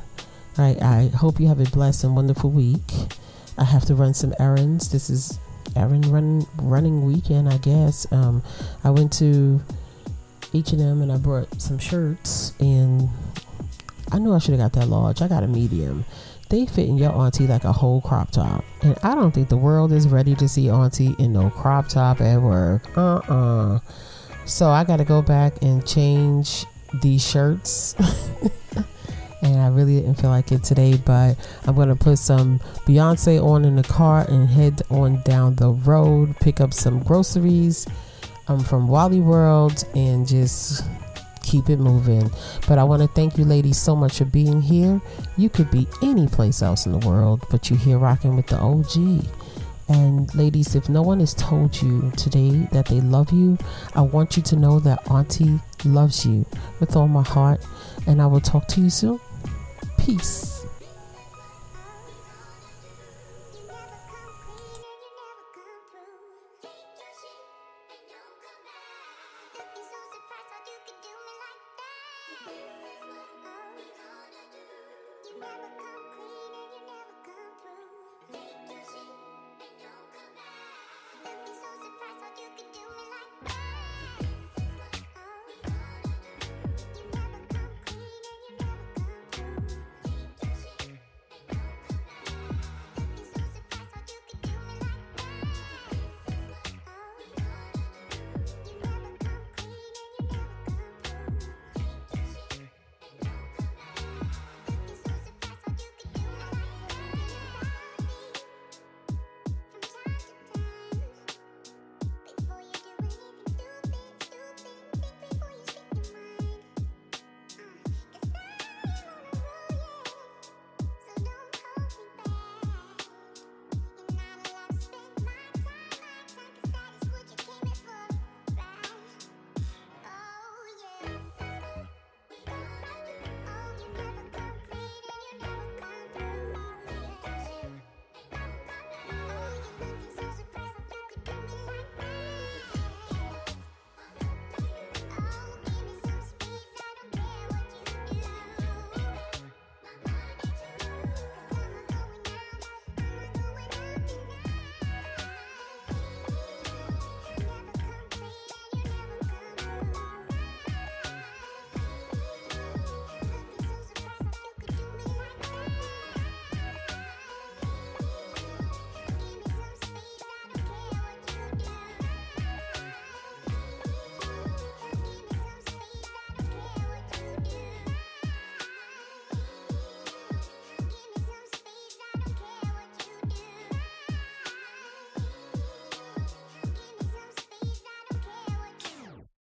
Right. 0.59 0.79
I 0.79 1.07
hope 1.07 1.39
you 1.39 1.47
have 1.47 1.59
a 1.59 1.69
blessed 1.71 2.03
and 2.03 2.15
wonderful 2.15 2.51
week. 2.51 2.91
I 3.57 3.63
have 3.63 3.85
to 3.85 3.95
run 3.95 4.13
some 4.13 4.35
errands. 4.39 4.91
This 4.91 5.09
is 5.09 5.39
errand 5.75 6.05
run 6.05 6.45
running 6.61 7.03
weekend, 7.03 7.49
I 7.49 7.57
guess. 7.57 8.05
Um, 8.11 8.43
I 8.83 8.91
went 8.91 9.11
to 9.13 9.59
H 10.53 10.71
and 10.71 10.81
M 10.81 11.01
and 11.01 11.11
I 11.11 11.17
brought 11.17 11.59
some 11.59 11.79
shirts, 11.79 12.53
and 12.59 13.09
I 14.11 14.19
knew 14.19 14.33
I 14.33 14.39
should 14.39 14.57
have 14.57 14.71
got 14.71 14.79
that 14.79 14.87
large. 14.87 15.21
I 15.21 15.27
got 15.27 15.43
a 15.43 15.47
medium 15.47 16.05
they 16.49 16.65
fit 16.65 16.87
in 16.87 16.97
your 16.97 17.11
auntie 17.11 17.47
like 17.47 17.63
a 17.63 17.71
whole 17.71 18.01
crop 18.01 18.31
top. 18.31 18.63
And 18.81 18.97
I 19.03 19.15
don't 19.15 19.33
think 19.33 19.49
the 19.49 19.57
world 19.57 19.91
is 19.91 20.07
ready 20.07 20.35
to 20.35 20.47
see 20.47 20.69
auntie 20.69 21.15
in 21.17 21.33
no 21.33 21.49
crop 21.49 21.87
top 21.87 22.21
at 22.21 22.41
work. 22.41 22.85
Uh 22.97 23.17
uh 23.17 23.79
So 24.45 24.69
I 24.69 24.83
got 24.83 24.97
to 24.97 25.05
go 25.05 25.21
back 25.21 25.61
and 25.63 25.85
change 25.85 26.65
these 27.01 27.27
shirts. 27.27 27.95
and 29.41 29.59
I 29.59 29.67
really 29.69 29.99
didn't 29.99 30.15
feel 30.15 30.29
like 30.29 30.51
it 30.51 30.63
today, 30.63 30.97
but 30.97 31.35
I'm 31.65 31.75
to 31.75 31.95
put 31.95 32.19
some 32.19 32.59
Beyonce 32.85 33.43
on 33.43 33.65
in 33.65 33.75
the 33.75 33.83
car 33.83 34.25
and 34.29 34.47
head 34.47 34.81
on 34.89 35.21
down 35.23 35.55
the 35.55 35.71
road, 35.71 36.35
pick 36.39 36.61
up 36.61 36.73
some 36.73 37.01
groceries 37.01 37.87
um, 38.47 38.59
from 38.59 38.87
Wally 38.87 39.19
World, 39.19 39.83
and 39.95 40.27
just 40.27 40.83
keep 41.45 41.69
it 41.69 41.79
moving. 41.79 42.29
But 42.67 42.79
I 42.79 42.83
want 42.83 43.01
to 43.01 43.07
thank 43.07 43.37
you, 43.37 43.45
ladies, 43.45 43.77
so 43.77 43.95
much 43.95 44.17
for 44.17 44.25
being 44.25 44.61
here. 44.61 44.99
You 45.37 45.49
could 45.49 45.71
be 45.71 45.87
any 46.01 46.27
place 46.27 46.61
else 46.61 46.85
in 46.85 46.91
the 46.91 47.07
world, 47.07 47.45
but 47.49 47.69
you're 47.69 47.79
here 47.79 47.97
rocking 47.97 48.35
with 48.35 48.47
the 48.47 48.57
OG. 48.57 49.25
And 49.87 50.33
ladies, 50.33 50.75
if 50.75 50.89
no 50.89 51.03
one 51.03 51.19
has 51.19 51.35
told 51.35 51.79
you 51.79 52.11
today 52.17 52.67
that 52.71 52.87
they 52.87 53.01
love 53.01 53.31
you, 53.31 53.57
I 53.93 54.01
want 54.01 54.35
you 54.35 54.41
to 54.43 54.55
know 54.55 54.79
that 54.79 55.09
Auntie 55.11 55.59
loves 55.85 56.25
you 56.25 56.45
with 56.79 56.95
all 56.95 57.07
my 57.07 57.23
heart. 57.23 57.61
And 58.07 58.21
I 58.21 58.25
will 58.25 58.41
talk 58.41 58.67
to 58.69 58.81
you 58.81 58.89
soon. 58.89 59.19
Peace. 59.99 60.54